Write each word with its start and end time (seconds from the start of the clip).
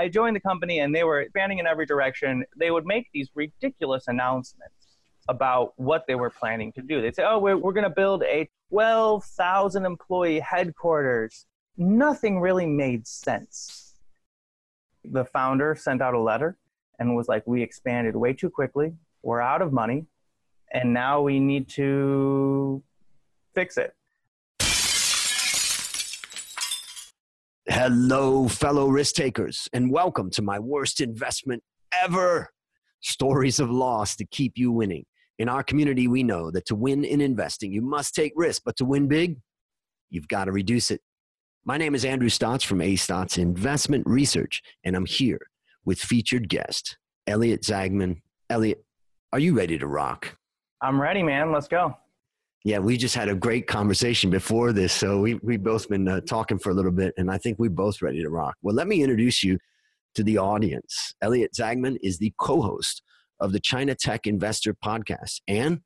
I 0.00 0.08
joined 0.08 0.34
the 0.34 0.40
company 0.40 0.78
and 0.78 0.94
they 0.94 1.04
were 1.04 1.20
expanding 1.20 1.58
in 1.58 1.66
every 1.66 1.84
direction. 1.84 2.42
They 2.56 2.70
would 2.70 2.86
make 2.86 3.08
these 3.12 3.28
ridiculous 3.34 4.04
announcements 4.08 4.96
about 5.28 5.74
what 5.76 6.06
they 6.08 6.14
were 6.14 6.30
planning 6.30 6.72
to 6.72 6.80
do. 6.80 7.02
They'd 7.02 7.14
say, 7.14 7.24
oh, 7.26 7.38
we're, 7.38 7.58
we're 7.58 7.74
going 7.74 7.84
to 7.84 7.90
build 7.90 8.22
a 8.22 8.48
12,000 8.70 9.84
employee 9.84 10.40
headquarters. 10.40 11.44
Nothing 11.76 12.40
really 12.40 12.64
made 12.64 13.06
sense. 13.06 13.94
The 15.04 15.26
founder 15.26 15.76
sent 15.78 16.00
out 16.00 16.14
a 16.14 16.20
letter 16.20 16.56
and 16.98 17.14
was 17.14 17.28
like, 17.28 17.46
we 17.46 17.62
expanded 17.62 18.16
way 18.16 18.32
too 18.32 18.48
quickly. 18.48 18.94
We're 19.22 19.42
out 19.42 19.60
of 19.60 19.70
money. 19.70 20.06
And 20.72 20.94
now 20.94 21.20
we 21.20 21.40
need 21.40 21.68
to 21.70 22.82
fix 23.54 23.76
it. 23.76 23.94
Hello, 27.68 28.48
fellow 28.48 28.88
risk 28.88 29.16
takers, 29.16 29.68
and 29.74 29.92
welcome 29.92 30.30
to 30.30 30.40
my 30.40 30.58
worst 30.58 30.98
investment 30.98 31.62
ever 31.92 32.48
stories 33.00 33.60
of 33.60 33.70
loss 33.70 34.16
to 34.16 34.24
keep 34.24 34.54
you 34.56 34.72
winning. 34.72 35.04
In 35.38 35.46
our 35.46 35.62
community, 35.62 36.08
we 36.08 36.22
know 36.22 36.50
that 36.52 36.64
to 36.66 36.74
win 36.74 37.04
in 37.04 37.20
investing, 37.20 37.70
you 37.70 37.82
must 37.82 38.14
take 38.14 38.32
risk, 38.34 38.62
but 38.64 38.76
to 38.76 38.86
win 38.86 39.08
big, 39.08 39.36
you've 40.08 40.26
got 40.26 40.46
to 40.46 40.52
reduce 40.52 40.90
it. 40.90 41.02
My 41.66 41.76
name 41.76 41.94
is 41.94 42.06
Andrew 42.06 42.30
Stotz 42.30 42.64
from 42.64 42.80
A 42.80 42.94
Stotz 42.94 43.36
Investment 43.36 44.06
Research, 44.06 44.62
and 44.84 44.96
I'm 44.96 45.06
here 45.06 45.40
with 45.84 46.00
featured 46.00 46.48
guest 46.48 46.96
Elliot 47.26 47.60
Zaagman. 47.60 48.22
Elliot, 48.48 48.82
are 49.34 49.38
you 49.38 49.54
ready 49.54 49.78
to 49.78 49.86
rock? 49.86 50.34
I'm 50.80 50.98
ready, 51.00 51.22
man. 51.22 51.52
Let's 51.52 51.68
go. 51.68 51.94
Yeah, 52.64 52.78
we 52.78 52.98
just 52.98 53.14
had 53.14 53.30
a 53.30 53.34
great 53.34 53.66
conversation 53.66 54.28
before 54.28 54.72
this. 54.72 54.92
So 54.92 55.20
we, 55.20 55.34
we've 55.36 55.62
both 55.62 55.88
been 55.88 56.06
uh, 56.06 56.20
talking 56.20 56.58
for 56.58 56.70
a 56.70 56.74
little 56.74 56.90
bit, 56.90 57.14
and 57.16 57.30
I 57.30 57.38
think 57.38 57.58
we're 57.58 57.70
both 57.70 58.02
ready 58.02 58.22
to 58.22 58.28
rock. 58.28 58.54
Well, 58.60 58.74
let 58.74 58.86
me 58.86 59.02
introduce 59.02 59.42
you 59.42 59.58
to 60.14 60.22
the 60.22 60.36
audience. 60.36 61.14
Elliot 61.22 61.52
Zaagman 61.58 61.96
is 62.02 62.18
the 62.18 62.34
co 62.38 62.60
host 62.60 63.02
of 63.40 63.52
the 63.52 63.60
China 63.60 63.94
Tech 63.94 64.26
Investor 64.26 64.74
podcast 64.74 65.40
and 65.48 65.80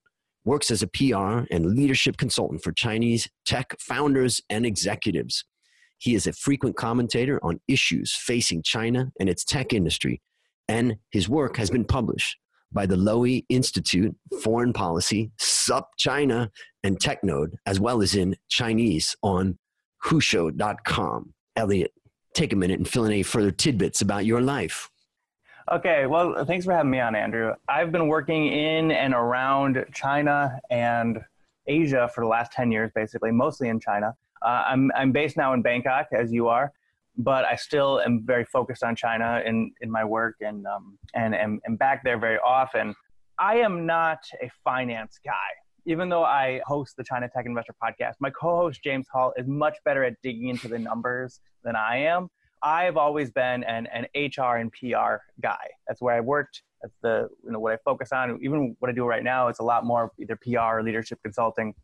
works 0.44 0.72
as 0.72 0.82
a 0.82 0.88
PR 0.88 1.46
and 1.52 1.76
leadership 1.76 2.16
consultant 2.16 2.64
for 2.64 2.72
Chinese 2.72 3.28
tech 3.46 3.76
founders 3.78 4.42
and 4.50 4.66
executives. 4.66 5.44
He 5.98 6.16
is 6.16 6.26
a 6.26 6.32
frequent 6.32 6.76
commentator 6.76 7.38
on 7.44 7.60
issues 7.68 8.14
facing 8.14 8.64
China 8.64 9.12
and 9.20 9.28
its 9.28 9.44
tech 9.44 9.72
industry, 9.72 10.20
and 10.66 10.96
his 11.12 11.28
work 11.28 11.56
has 11.56 11.70
been 11.70 11.84
published 11.84 12.36
by 12.74 12.84
the 12.84 12.96
Lowy 12.96 13.44
Institute, 13.48 14.14
Foreign 14.42 14.72
Policy, 14.72 15.30
SupChina, 15.38 16.50
and 16.82 16.98
TechNode, 16.98 17.54
as 17.64 17.80
well 17.80 18.02
as 18.02 18.14
in 18.14 18.36
Chinese 18.48 19.16
on 19.22 19.58
Huxiu.com. 20.04 21.32
Elliot, 21.56 21.92
take 22.34 22.52
a 22.52 22.56
minute 22.56 22.78
and 22.78 22.86
fill 22.86 23.04
in 23.04 23.12
any 23.12 23.22
further 23.22 23.52
tidbits 23.52 24.02
about 24.02 24.26
your 24.26 24.42
life. 24.42 24.90
Okay, 25.72 26.04
well, 26.04 26.44
thanks 26.44 26.66
for 26.66 26.72
having 26.72 26.90
me 26.90 27.00
on, 27.00 27.14
Andrew. 27.14 27.54
I've 27.68 27.90
been 27.90 28.08
working 28.08 28.48
in 28.48 28.90
and 28.90 29.14
around 29.14 29.82
China 29.94 30.60
and 30.68 31.24
Asia 31.66 32.10
for 32.14 32.22
the 32.22 32.28
last 32.28 32.52
10 32.52 32.70
years, 32.70 32.90
basically, 32.94 33.30
mostly 33.30 33.68
in 33.68 33.80
China. 33.80 34.14
Uh, 34.42 34.64
I'm, 34.66 34.90
I'm 34.94 35.12
based 35.12 35.38
now 35.38 35.54
in 35.54 35.62
Bangkok, 35.62 36.08
as 36.12 36.30
you 36.32 36.48
are 36.48 36.72
but 37.16 37.44
I 37.44 37.56
still 37.56 38.00
am 38.00 38.22
very 38.24 38.44
focused 38.44 38.82
on 38.82 38.96
China 38.96 39.42
in, 39.44 39.72
in 39.80 39.90
my 39.90 40.04
work 40.04 40.36
and, 40.40 40.66
um, 40.66 40.98
and 41.14 41.34
am, 41.34 41.60
am 41.66 41.76
back 41.76 42.02
there 42.04 42.18
very 42.18 42.38
often. 42.38 42.94
I 43.38 43.56
am 43.56 43.86
not 43.86 44.18
a 44.42 44.50
finance 44.62 45.18
guy. 45.24 45.32
Even 45.86 46.08
though 46.08 46.24
I 46.24 46.60
host 46.64 46.96
the 46.96 47.04
China 47.04 47.28
Tech 47.28 47.44
Investor 47.46 47.74
podcast, 47.82 48.14
my 48.18 48.30
co 48.30 48.56
host 48.56 48.82
James 48.82 49.06
Hull 49.12 49.34
is 49.36 49.46
much 49.46 49.76
better 49.84 50.02
at 50.02 50.14
digging 50.22 50.48
into 50.48 50.66
the 50.66 50.78
numbers 50.78 51.40
than 51.62 51.76
I 51.76 51.98
am. 51.98 52.28
I've 52.62 52.96
always 52.96 53.30
been 53.30 53.62
an, 53.64 53.86
an 53.92 54.06
HR 54.14 54.56
and 54.56 54.72
PR 54.72 55.16
guy. 55.42 55.68
That's 55.86 56.00
where 56.00 56.14
I 56.14 56.20
worked. 56.20 56.62
That's 56.80 56.94
the 57.02 57.28
you 57.44 57.52
know 57.52 57.58
what 57.58 57.74
I 57.74 57.78
focus 57.84 58.12
on. 58.12 58.38
Even 58.42 58.74
what 58.78 58.90
I 58.90 58.94
do 58.94 59.04
right 59.04 59.22
now, 59.22 59.48
it's 59.48 59.58
a 59.58 59.62
lot 59.62 59.84
more 59.84 60.10
either 60.18 60.36
PR 60.36 60.78
or 60.78 60.82
leadership 60.82 61.18
consulting. 61.22 61.74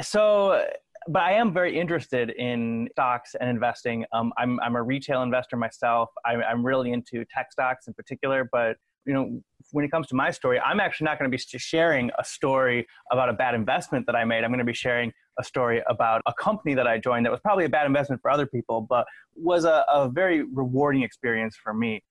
So 0.00 0.64
but 1.08 1.22
I 1.22 1.32
am 1.32 1.52
very 1.52 1.78
interested 1.78 2.30
in 2.30 2.88
stocks 2.92 3.34
and 3.38 3.48
investing. 3.48 4.04
Um, 4.12 4.32
I'm, 4.36 4.58
I'm 4.60 4.76
a 4.76 4.82
retail 4.82 5.22
investor 5.22 5.56
myself. 5.56 6.10
I'm, 6.24 6.42
I'm 6.42 6.64
really 6.64 6.92
into 6.92 7.24
tech 7.24 7.52
stocks 7.52 7.86
in 7.86 7.94
particular, 7.94 8.48
but 8.50 8.76
you 9.04 9.12
know, 9.12 9.42
when 9.72 9.84
it 9.84 9.90
comes 9.90 10.06
to 10.08 10.14
my 10.14 10.30
story, 10.30 10.60
I'm 10.60 10.78
actually 10.78 11.06
not 11.06 11.18
going 11.18 11.30
to 11.30 11.36
be 11.36 11.42
sharing 11.58 12.10
a 12.18 12.24
story 12.24 12.86
about 13.10 13.28
a 13.28 13.32
bad 13.32 13.54
investment 13.54 14.06
that 14.06 14.14
I 14.14 14.24
made. 14.24 14.44
I'm 14.44 14.50
going 14.50 14.58
to 14.58 14.64
be 14.64 14.72
sharing 14.72 15.12
a 15.38 15.44
story 15.44 15.82
about 15.88 16.22
a 16.26 16.32
company 16.34 16.74
that 16.74 16.86
I 16.86 16.98
joined 16.98 17.26
that 17.26 17.32
was 17.32 17.40
probably 17.40 17.64
a 17.64 17.68
bad 17.68 17.86
investment 17.86 18.22
for 18.22 18.30
other 18.30 18.46
people, 18.46 18.86
but 18.88 19.06
was 19.34 19.64
a, 19.64 19.84
a 19.92 20.08
very 20.08 20.42
rewarding 20.42 21.02
experience 21.02 21.56
for 21.56 21.74
me. 21.74 22.02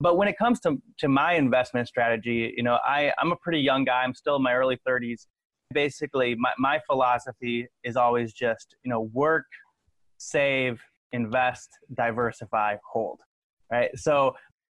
But 0.00 0.16
when 0.16 0.28
it 0.28 0.38
comes 0.38 0.60
to, 0.60 0.80
to 0.98 1.08
my 1.08 1.34
investment 1.34 1.88
strategy, 1.88 2.54
you 2.56 2.62
know, 2.62 2.78
I, 2.84 3.12
I'm 3.18 3.32
a 3.32 3.36
pretty 3.36 3.60
young 3.60 3.84
guy. 3.84 4.02
I'm 4.02 4.14
still 4.14 4.36
in 4.36 4.42
my 4.42 4.54
early 4.54 4.78
30s 4.88 5.26
basically 5.72 6.34
my, 6.34 6.52
my 6.58 6.80
philosophy 6.86 7.68
is 7.84 7.96
always 7.96 8.32
just 8.32 8.76
you 8.84 8.90
know 8.90 9.02
work 9.12 9.46
save 10.18 10.80
invest 11.12 11.68
diversify 11.94 12.76
hold 12.90 13.20
right? 13.70 13.90
So 13.96 14.34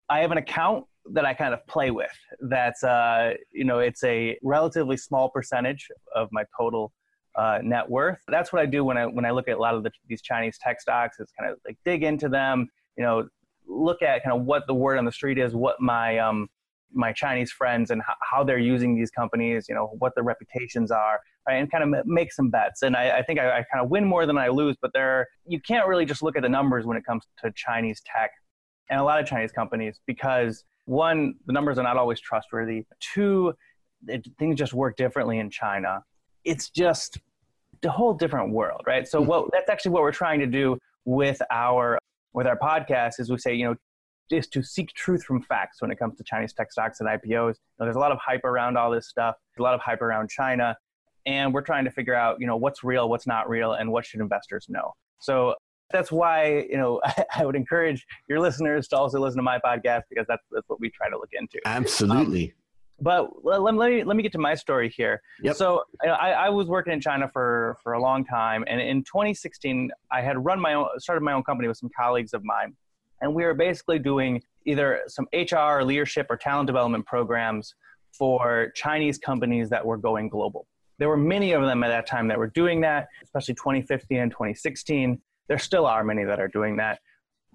i 0.10 0.20
have 0.20 0.32
an 0.32 0.38
account 0.38 0.86
that 1.12 1.26
i 1.26 1.34
kind 1.34 1.54
of 1.54 1.66
play 1.68 1.92
with 1.92 2.18
that's 2.42 2.84
uh, 2.84 3.34
you 3.52 3.66
know 3.66 3.80
it's 3.80 4.04
a 4.04 4.38
relatively 4.44 4.98
small 4.98 5.30
percentage 5.30 5.88
of 6.16 6.30
my 6.32 6.44
total 6.58 6.92
uh, 7.36 7.60
net 7.62 7.90
worth. 7.90 8.20
That's 8.30 8.54
what 8.54 8.62
i 8.62 8.66
do 8.66 8.84
when 8.84 8.98
i 8.98 9.06
when 9.06 9.26
i 9.26 9.32
look 9.32 9.48
at 9.48 9.58
a 9.58 9.60
lot 9.60 9.76
of 9.76 9.84
the, 9.84 9.92
these 10.08 10.22
chinese 10.22 10.58
tech 10.58 10.80
stocks 10.80 11.18
it's 11.20 11.32
kind 11.38 11.52
of 11.52 11.58
like 11.66 11.78
dig 11.84 12.04
into 12.04 12.30
them 12.30 12.68
you 12.98 13.04
know 13.04 13.28
look 13.68 14.02
at 14.02 14.24
kind 14.24 14.38
of 14.40 14.46
what 14.46 14.66
the 14.68 14.74
word 14.74 14.98
on 14.98 15.06
the 15.06 15.12
street 15.12 15.38
is 15.38 15.54
what 15.54 15.80
my 15.82 16.18
um, 16.20 16.48
my 16.96 17.12
Chinese 17.12 17.52
friends 17.52 17.92
and 17.92 18.02
how 18.22 18.44
they're 18.44 18.58
using 18.58 18.96
these 18.96 19.12
companies, 19.12 19.68
you 19.68 19.76
know, 19.76 19.96
what 20.00 20.14
their 20.16 20.24
reputations 20.24 20.92
are, 20.92 21.20
right? 21.48 21.56
and 21.56 21.72
kind 21.72 21.84
of 21.84 22.06
make 22.06 22.32
some 22.32 22.50
bets. 22.50 22.82
And 22.82 22.96
I, 22.96 23.20
I 23.20 23.22
think 23.24 23.40
I, 23.40 23.60
I, 23.60 23.66
kind 23.72 23.84
of 23.84 23.90
win 23.90 24.06
more 24.06 24.26
than 24.26 24.38
I 24.38 24.48
lose, 24.48 24.76
but 24.82 24.92
there 24.94 25.28
you 25.46 25.60
can't 25.60 25.88
really 25.88 26.06
just 26.06 26.24
look 26.24 26.36
at 26.36 26.42
the 26.42 26.50
numbers 26.50 26.86
when 26.86 26.98
it 26.98 27.06
comes 27.06 27.24
to 27.44 27.52
Chinese 27.56 28.02
tech 28.06 28.32
and 28.90 29.00
a 29.00 29.04
lot 29.04 29.20
of 29.20 29.28
Chinese 29.28 29.52
companies 29.52 30.00
because 30.06 30.64
one, 30.86 31.36
the 31.46 31.54
numbers 31.54 31.78
are 31.78 31.84
not 31.84 31.98
always 31.98 32.20
trustworthy. 32.20 32.86
Two, 33.00 33.54
it, 34.08 34.28
things 34.38 34.58
just 34.58 34.74
work 34.74 34.96
differently 34.96 35.40
in 35.40 35.50
China. 35.50 36.04
It's 36.44 36.70
just 36.70 37.20
a 37.84 37.90
whole 37.90 38.14
different 38.14 38.52
world, 38.52 38.82
right? 38.88 39.08
So 39.08 39.22
hmm. 39.22 39.28
what 39.28 39.50
that's 39.52 39.70
actually 39.70 39.92
what 39.92 40.02
we're 40.02 40.12
trying 40.12 40.40
to 40.40 40.48
do 40.48 40.78
with 41.06 41.42
our 41.52 42.00
with 42.34 42.48
our 42.48 42.58
podcast 42.58 43.20
is 43.20 43.30
we 43.30 43.38
say, 43.38 43.54
you 43.54 43.66
know, 43.66 43.76
is 44.32 44.48
to 44.48 44.64
seek 44.64 44.94
truth 44.94 45.24
from 45.24 45.42
facts 45.42 45.82
when 45.82 45.92
it 45.92 46.00
comes 46.00 46.18
to 46.18 46.24
Chinese 46.24 46.54
tech 46.54 46.72
stocks 46.72 47.00
and 47.00 47.10
IPOs. 47.10 47.24
You 47.30 47.38
know, 47.38 47.86
there's 47.86 47.96
a 47.96 48.00
lot 48.00 48.12
of 48.12 48.18
hype 48.18 48.44
around 48.44 48.78
all 48.78 48.92
this 48.92 49.08
stuff, 49.08 49.36
a 49.58 49.62
lot 49.62 49.74
of 49.74 49.82
hype 49.82 50.02
around 50.02 50.30
China, 50.30 50.76
and 51.26 51.54
we're 51.54 51.62
trying 51.62 51.86
to 51.86 51.92
figure 51.92 52.16
out, 52.16 52.38
you 52.40 52.48
know, 52.48 52.58
what's 52.58 52.84
real, 52.84 53.10
what's 53.10 53.28
not 53.28 53.50
real, 53.50 53.74
and 53.74 53.92
what 53.92 54.06
should 54.06 54.20
investors 54.20 54.68
know. 54.70 54.94
So 55.20 55.56
that's 55.92 56.12
why, 56.12 56.66
you 56.70 56.78
know, 56.78 57.02
I 57.36 57.46
would 57.46 57.56
encourage 57.56 58.06
your 58.28 58.40
listeners 58.40 58.88
to 58.90 58.98
also 58.98 59.20
listen 59.20 59.38
to 59.38 59.44
my 59.44 59.60
podcast 59.60 60.04
because 60.10 60.26
that's, 60.28 60.44
that's 60.52 60.68
what 60.68 60.80
we 60.80 60.90
try 60.90 61.10
to 61.10 61.18
look 61.18 61.30
into. 61.34 61.60
Absolutely. 61.66 62.46
Um, 62.46 62.54
but 63.02 63.44
let, 63.44 63.62
let, 63.62 63.76
me 63.76 64.04
let 64.06 64.16
me 64.16 64.24
get 64.24 64.32
to 64.32 64.38
my 64.38 64.56
story 64.56 64.90
here. 64.90 65.22
Yep. 65.42 65.56
So 65.58 65.84
I, 66.04 66.32
I 66.32 66.50
was 66.50 66.68
working 66.68 66.94
in 66.94 67.02
China 67.02 67.30
for 67.32 67.78
for 67.84 67.94
a 67.94 68.02
long 68.02 68.24
time, 68.24 68.64
and 68.68 68.80
in 68.80 69.04
2016, 69.04 69.92
I 70.12 70.22
had 70.22 70.44
run 70.44 70.62
my 70.62 70.76
own, 70.76 70.88
started 71.00 71.22
my 71.22 71.34
own 71.34 71.44
company 71.44 71.68
with 71.68 71.78
some 71.78 71.90
colleagues 71.98 72.34
of 72.34 72.46
mine, 72.46 72.74
and 73.22 73.34
we 73.34 73.44
were 73.44 73.54
basically 73.54 74.00
doing 74.00 74.42
either 74.66 75.02
some 75.08 75.28
HR 75.34 75.82
leadership 75.84 76.28
or 76.30 76.38
talent 76.38 76.68
development 76.68 77.06
programs 77.06 77.76
for 78.12 78.72
Chinese 78.76 79.18
companies 79.18 79.70
that 79.70 79.86
were 79.86 79.98
going 79.98 80.30
global. 80.30 80.68
There 80.98 81.10
were 81.10 81.18
many 81.18 81.52
of 81.52 81.62
them 81.64 81.84
at 81.84 81.90
that 81.90 82.08
time 82.08 82.28
that 82.30 82.38
were 82.38 82.48
doing 82.48 82.82
that, 82.82 83.08
especially 83.24 83.56
2015 83.56 84.18
and 84.18 84.32
2016. 84.32 85.22
There 85.48 85.58
still 85.58 85.86
are 85.86 86.04
many 86.04 86.24
that 86.24 86.40
are 86.40 86.48
doing 86.48 86.78
that. 86.78 87.00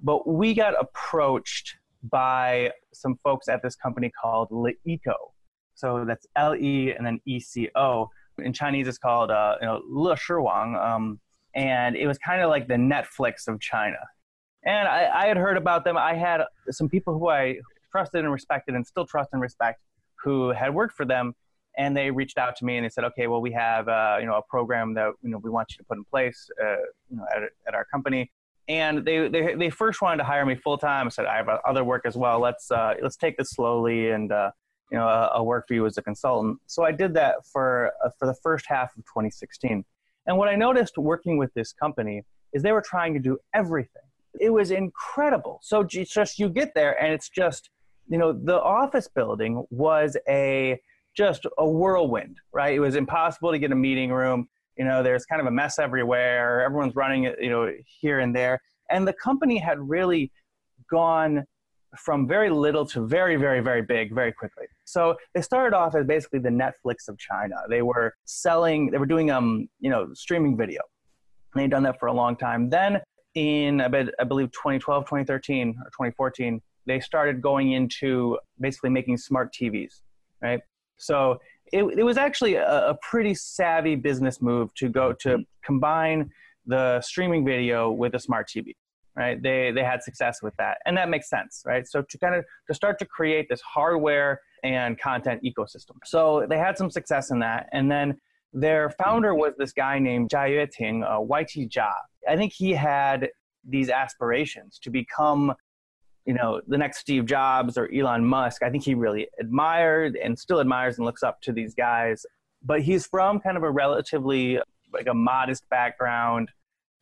But 0.03 0.29
we 0.29 0.55
got 0.55 0.75
approached 0.79 1.77
by 2.03 2.73
some 2.93 3.17
folks 3.17 3.49
at 3.49 3.63
this 3.63 3.77
company 3.77 4.11
called 4.11 4.51
LeEco. 4.51 5.15
So 5.75 6.05
that's 6.07 6.27
L 6.37 6.55
E 6.55 6.93
and 6.93 7.07
then 7.07 7.21
E 7.25 7.41
C 7.41 7.71
O. 7.75 8.11
In 8.39 8.53
Chinese, 8.53 8.89
it's 8.89 8.99
called 8.99 9.31
uh, 9.31 9.57
you 9.61 9.67
know, 9.67 9.83
Le 9.89 10.17
Shiwang. 10.17 10.79
Um, 10.83 11.21
and 11.55 11.97
it 11.97 12.07
was 12.07 12.19
kind 12.19 12.43
of 12.43 12.51
like 12.51 12.69
the 12.69 12.75
Netflix 12.75 13.49
of 13.49 13.61
China 13.61 13.99
and 14.65 14.89
I, 14.89 15.23
I 15.23 15.27
had 15.27 15.37
heard 15.37 15.57
about 15.57 15.85
them. 15.85 15.97
I 15.97 16.15
had 16.15 16.43
some 16.71 16.89
people 16.89 17.19
who 17.19 17.29
I 17.29 17.59
trusted 17.91 18.25
and 18.25 18.33
respected 18.33 18.75
and 18.75 18.87
still 18.87 19.07
trust 19.07 19.31
and 19.33 19.41
respect 19.41 19.81
who 20.23 20.51
had 20.51 20.75
worked 20.75 20.95
for 20.95 21.05
them 21.05 21.35
and 21.79 21.97
they 21.97 22.11
reached 22.11 22.39
out 22.39 22.57
to 22.57 22.65
me 22.65 22.77
and 22.77 22.85
they 22.85 22.89
said, 22.89 23.05
okay, 23.05 23.27
well, 23.27 23.41
we 23.41 23.53
have 23.53 23.89
uh, 23.89 24.19
you 24.21 24.27
know 24.27 24.35
a 24.35 24.43
program 24.43 24.95
that 24.95 25.13
you 25.23 25.31
know 25.31 25.39
we 25.39 25.51
want 25.51 25.71
you 25.71 25.77
to 25.79 25.85
put 25.85 25.99
in 25.99 26.05
place 26.05 26.51
uh, 26.63 26.77
you 27.09 27.17
know, 27.17 27.25
at, 27.35 27.43
at 27.67 27.75
our 27.75 27.85
company. 27.85 28.31
And 28.69 29.05
they, 29.05 29.29
they 29.29 29.55
they 29.55 29.71
first 29.71 30.01
wanted 30.03 30.19
to 30.19 30.25
hire 30.25 30.45
me 30.47 30.55
full 30.55 30.79
time. 30.79 31.07
I 31.07 31.11
said, 31.11 31.27
I 31.27 31.37
have 31.37 31.49
other 31.49 31.83
work 31.83 32.03
as 32.05 32.17
well. 32.17 32.41
Let's 32.41 32.71
uh, 32.71 32.95
let's 33.03 33.17
take 33.17 33.37
this 33.37 33.51
slowly 33.51 34.11
and 34.11 34.31
uh, 34.31 34.51
you 34.91 34.99
know 34.99 35.07
I'll 35.07 35.47
work 35.47 35.67
for 35.69 35.75
you 35.75 35.87
as 35.87 35.97
a 35.99 36.03
consultant. 36.03 36.59
So 36.67 36.85
I 36.85 36.93
did 36.93 37.15
that 37.15 37.47
for 37.47 37.93
uh, 38.05 38.11
for 38.19 38.27
the 38.27 38.35
first 38.35 38.67
half 38.69 38.97
of 38.97 39.05
2016. 39.05 39.85
And 40.27 40.37
what 40.37 40.49
I 40.49 40.55
noticed 40.55 40.99
working 40.99 41.39
with 41.39 41.53
this 41.55 41.73
company 41.73 42.23
is 42.53 42.63
they 42.63 42.73
were 42.73 42.83
trying 42.83 43.15
to 43.15 43.21
do 43.21 43.39
everything 43.55 44.03
it 44.39 44.51
was 44.51 44.71
incredible. 44.71 45.61
So 45.63 45.83
just 45.83 46.39
you 46.39 46.49
get 46.49 46.73
there 46.75 47.03
and 47.03 47.13
it's 47.13 47.29
just, 47.29 47.71
you 48.09 48.19
know, 48.19 48.33
the 48.33 48.61
office 48.61 49.09
building 49.09 49.65
was 49.71 50.17
a 50.29 50.81
just 51.17 51.47
a 51.59 51.69
whirlwind, 51.69 52.39
right? 52.53 52.75
It 52.75 52.81
was 52.81 52.97
impossible 52.97 53.51
to 53.51 53.59
get 53.59 53.73
a 53.73 53.77
meeting 53.77 54.13
room. 54.13 54.49
You 54.77 54.85
know, 54.85 55.03
there's 55.03 55.27
kind 55.27 55.41
of 55.41 55.47
a 55.47 55.51
mess 55.51 55.79
everywhere. 55.79 56.63
Everyone's 56.63 56.95
running, 56.95 57.25
it, 57.25 57.37
you 57.41 57.51
know, 57.51 57.73
here 58.01 58.21
and 58.21 58.35
there. 58.35 58.61
And 58.91 59.07
the 59.07 59.13
company 59.13 59.59
had 59.59 59.79
really 59.79 60.33
gone 60.91 61.45
from 61.99 62.29
very 62.29 62.51
little 62.51 62.87
to 62.87 63.07
very, 63.07 63.37
very, 63.37 63.61
very 63.61 63.83
big 63.83 64.15
very 64.15 64.33
quickly. 64.33 64.67
So 64.85 65.17
they 65.35 65.43
started 65.43 65.77
off 65.77 65.95
as 65.95 66.07
basically 66.07 66.39
the 66.39 66.51
Netflix 66.51 67.09
of 67.09 67.19
China. 67.19 67.57
They 67.69 67.83
were 67.83 68.15
selling, 68.25 68.91
they 68.91 68.99
were 68.99 69.07
doing, 69.07 69.31
um, 69.31 69.69
you 69.81 69.91
know, 69.91 70.09
streaming 70.15 70.57
video. 70.57 70.81
And 71.55 71.63
they'd 71.63 71.71
done 71.71 71.83
that 71.83 71.99
for 71.99 72.07
a 72.07 72.13
long 72.13 72.37
time. 72.37 72.71
Then 72.71 73.01
in, 73.35 73.81
I, 73.81 73.89
bet, 73.89 74.09
I 74.19 74.25
believe, 74.25 74.51
2012, 74.53 75.05
2013, 75.05 75.69
or 75.69 75.91
2014, 75.91 76.61
they 76.87 77.01
started 77.01 77.41
going 77.41 77.73
into 77.73 78.39
basically 78.59 78.91
making 78.91 79.17
smart 79.19 79.55
TVs, 79.55 80.03
right? 80.43 80.61
So 80.97 81.39
it, 81.73 81.85
it 81.85 82.03
was 82.03 82.17
actually 82.17 82.55
a, 82.55 82.91
a 82.91 82.99
pretty 83.03 83.35
savvy 83.35 83.97
business 83.97 84.43
move 84.43 84.75
to 84.75 84.89
go 84.89 85.13
to 85.15 85.29
mm-hmm. 85.29 85.43
combine 85.65 86.31
the 86.67 87.01
streaming 87.01 87.45
video 87.45 87.91
with 87.91 88.15
a 88.15 88.19
smart 88.19 88.49
TV 88.49 88.75
right? 89.17 89.43
They 89.43 89.73
they 89.73 89.83
had 89.83 90.03
success 90.03 90.41
with 90.43 90.55
that 90.57 90.79
and 90.87 90.97
that 90.97 91.09
makes 91.09 91.29
sense 91.29 91.63
right? 91.67 91.87
So 91.87 92.03
to 92.03 92.19
kind 92.19 92.35
of 92.35 92.45
to 92.69 92.75
start 92.75 92.99
to 93.01 93.05
create 93.05 93.49
this 93.49 93.61
hardware 93.61 94.41
and 94.63 94.99
content 94.99 95.43
ecosystem. 95.43 95.97
So 96.05 96.47
they 96.49 96.59
had 96.59 96.79
some 96.79 96.91
success 96.91 97.31
in 97.31 97.41
that 97.41 97.69
and 97.73 97.91
then 97.91 98.21
their 98.53 98.91
founder 98.91 99.35
was 99.35 99.55
this 99.59 99.73
guy 99.73 99.99
named 99.99 100.31
Jia 100.31 100.67
Yueting, 100.67 101.05
uh, 101.05 101.21
YT 101.23 101.71
Jia. 101.71 101.93
I 102.29 102.37
think 102.37 102.53
he 102.53 102.73
had 102.73 103.29
these 103.67 103.91
aspirations 103.91 104.79
to 104.83 104.91
become, 104.91 105.55
you 106.27 106.35
know, 106.35 106.61
the 106.67 106.79
next 106.79 106.99
Steve 106.99 107.27
Jobs 107.27 107.79
or 107.79 107.89
Elon 107.93 108.25
Musk. 108.25 108.63
I 108.63 108.71
think 108.71 108.85
he 108.85 108.95
really 108.95 109.29
admired 109.39 110.17
and 110.17 110.39
still 110.39 110.61
admires 110.61 110.99
and 110.99 111.07
looks 111.07 111.23
up 111.23 111.41
to 111.43 111.53
these 111.53 111.75
guys. 111.75 112.25
But 112.63 112.83
he's 112.83 113.07
from 113.07 113.41
kind 113.41 113.57
of 113.57 113.63
a 113.63 113.71
relatively 113.71 114.61
like 114.93 115.07
a 115.07 115.15
modest 115.15 115.69
background 115.71 116.51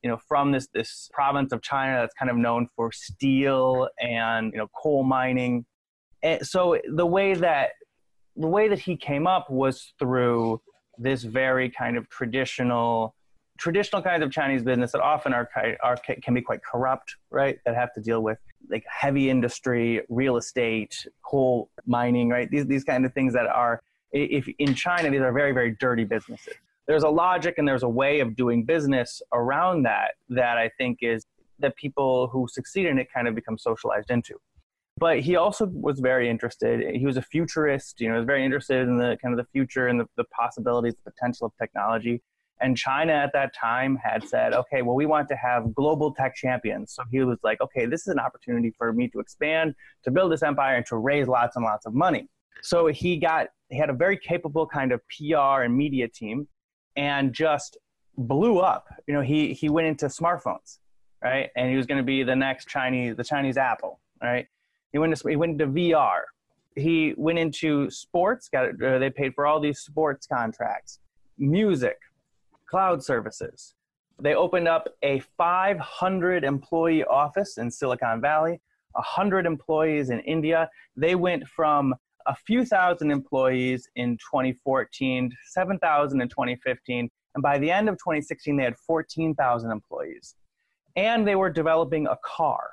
you 0.02 0.10
know, 0.10 0.16
from 0.16 0.52
this 0.52 0.68
this 0.72 1.08
province 1.12 1.52
of 1.52 1.62
China 1.62 2.00
that's 2.00 2.14
kind 2.14 2.30
of 2.30 2.36
known 2.36 2.68
for 2.76 2.92
steel 2.92 3.88
and 4.00 4.52
you 4.52 4.58
know 4.58 4.68
coal 4.80 5.02
mining. 5.02 5.64
And 6.22 6.46
so 6.46 6.78
the 6.88 7.06
way 7.06 7.34
that 7.34 7.70
the 8.36 8.46
way 8.46 8.68
that 8.68 8.78
he 8.78 8.96
came 8.96 9.26
up 9.26 9.50
was 9.50 9.92
through 9.98 10.60
this 10.98 11.22
very 11.22 11.70
kind 11.70 11.96
of 11.96 12.08
traditional 12.08 13.14
traditional 13.58 14.00
kinds 14.00 14.22
of 14.22 14.30
Chinese 14.30 14.62
business 14.62 14.92
that 14.92 15.00
often 15.00 15.34
are, 15.34 15.48
are 15.82 15.96
can 15.96 16.32
be 16.32 16.40
quite 16.40 16.60
corrupt, 16.62 17.16
right? 17.30 17.58
That 17.64 17.74
have 17.74 17.92
to 17.94 18.00
deal 18.00 18.22
with 18.22 18.38
like 18.70 18.84
heavy 18.88 19.30
industry, 19.30 20.02
real 20.08 20.36
estate, 20.36 21.06
coal 21.22 21.70
mining, 21.86 22.28
right? 22.28 22.50
These 22.50 22.66
these 22.66 22.84
kind 22.84 23.04
of 23.04 23.12
things 23.12 23.32
that 23.34 23.46
are 23.46 23.82
if 24.12 24.48
in 24.58 24.74
China 24.74 25.10
these 25.10 25.20
are 25.20 25.32
very 25.32 25.52
very 25.52 25.76
dirty 25.78 26.04
businesses 26.04 26.54
there's 26.88 27.02
a 27.02 27.08
logic 27.08 27.56
and 27.58 27.68
there's 27.68 27.84
a 27.84 27.88
way 27.88 28.20
of 28.20 28.34
doing 28.34 28.64
business 28.64 29.22
around 29.32 29.82
that 29.84 30.12
that 30.30 30.56
I 30.56 30.70
think 30.78 30.98
is 31.02 31.24
that 31.60 31.76
people 31.76 32.28
who 32.28 32.48
succeed 32.48 32.86
in 32.86 32.98
it 32.98 33.08
kind 33.12 33.28
of 33.28 33.34
become 33.34 33.58
socialized 33.58 34.10
into. 34.10 34.40
But 34.98 35.20
he 35.20 35.36
also 35.36 35.66
was 35.66 36.00
very 36.00 36.28
interested. 36.28 36.96
He 36.96 37.06
was 37.06 37.16
a 37.16 37.22
futurist, 37.22 38.00
you 38.00 38.08
know, 38.08 38.16
was 38.16 38.24
very 38.24 38.44
interested 38.44 38.88
in 38.88 38.96
the 38.96 39.16
kind 39.22 39.32
of 39.32 39.44
the 39.44 39.50
future 39.52 39.86
and 39.86 40.00
the, 40.00 40.06
the 40.16 40.24
possibilities, 40.24 40.94
the 41.04 41.10
potential 41.10 41.46
of 41.46 41.52
technology. 41.58 42.22
And 42.60 42.76
China 42.76 43.12
at 43.12 43.32
that 43.34 43.54
time 43.54 43.96
had 44.02 44.26
said, 44.26 44.52
okay, 44.52 44.82
well, 44.82 44.96
we 44.96 45.06
want 45.06 45.28
to 45.28 45.36
have 45.36 45.74
global 45.74 46.12
tech 46.12 46.34
champions. 46.34 46.92
So 46.92 47.04
he 47.10 47.20
was 47.20 47.38
like, 47.44 47.60
okay, 47.60 47.86
this 47.86 48.02
is 48.02 48.08
an 48.08 48.18
opportunity 48.18 48.72
for 48.76 48.92
me 48.92 49.08
to 49.08 49.20
expand, 49.20 49.74
to 50.02 50.10
build 50.10 50.32
this 50.32 50.42
empire, 50.42 50.76
and 50.76 50.86
to 50.86 50.96
raise 50.96 51.28
lots 51.28 51.54
and 51.54 51.64
lots 51.64 51.86
of 51.86 51.94
money. 51.94 52.28
So 52.62 52.88
he 52.88 53.16
got, 53.16 53.48
he 53.68 53.78
had 53.78 53.90
a 53.90 53.92
very 53.92 54.18
capable 54.18 54.66
kind 54.66 54.90
of 54.90 55.00
PR 55.08 55.62
and 55.62 55.76
media 55.76 56.08
team 56.08 56.48
and 56.96 57.32
just 57.32 57.76
blew 58.16 58.58
up. 58.58 58.88
You 59.06 59.14
know, 59.14 59.20
he 59.20 59.54
he 59.54 59.68
went 59.68 59.86
into 59.86 60.06
smartphones, 60.06 60.78
right? 61.22 61.50
And 61.56 61.70
he 61.70 61.76
was 61.76 61.86
going 61.86 61.98
to 61.98 62.04
be 62.04 62.24
the 62.24 62.34
next 62.34 62.66
Chinese, 62.66 63.14
the 63.14 63.24
Chinese 63.24 63.56
Apple, 63.56 64.00
right? 64.20 64.48
He 64.92 64.98
went 64.98 65.16
to 65.16 65.28
he 65.28 65.36
went 65.36 65.60
into 65.60 65.66
VR. 65.66 66.20
He 66.74 67.14
went 67.16 67.38
into 67.38 67.90
sports. 67.90 68.48
Got 68.48 68.82
uh, 68.82 68.98
they 68.98 69.10
paid 69.10 69.34
for 69.34 69.46
all 69.46 69.60
these 69.60 69.80
sports 69.80 70.26
contracts, 70.26 71.00
music, 71.38 71.98
cloud 72.68 73.02
services. 73.02 73.74
They 74.20 74.34
opened 74.34 74.66
up 74.66 74.88
a 75.02 75.20
500 75.36 76.44
employee 76.44 77.04
office 77.04 77.58
in 77.58 77.70
Silicon 77.70 78.20
Valley, 78.20 78.60
100 78.92 79.46
employees 79.46 80.10
in 80.10 80.20
India. 80.20 80.68
They 80.96 81.14
went 81.14 81.46
from 81.48 81.94
a 82.26 82.34
few 82.34 82.64
thousand 82.64 83.10
employees 83.10 83.88
in 83.94 84.16
2014, 84.18 85.30
7,000 85.46 86.20
in 86.20 86.28
2015, 86.28 87.08
and 87.34 87.42
by 87.42 87.58
the 87.58 87.70
end 87.70 87.88
of 87.88 87.94
2016, 87.96 88.56
they 88.56 88.64
had 88.64 88.76
14,000 88.76 89.70
employees. 89.70 90.34
And 90.96 91.26
they 91.26 91.36
were 91.36 91.50
developing 91.50 92.08
a 92.08 92.18
car 92.24 92.70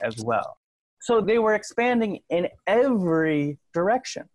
as 0.00 0.18
well. 0.24 0.56
So 1.00 1.20
they 1.20 1.38
were 1.38 1.54
expanding 1.54 2.20
in 2.30 2.48
every 2.66 3.58
direction 3.72 4.28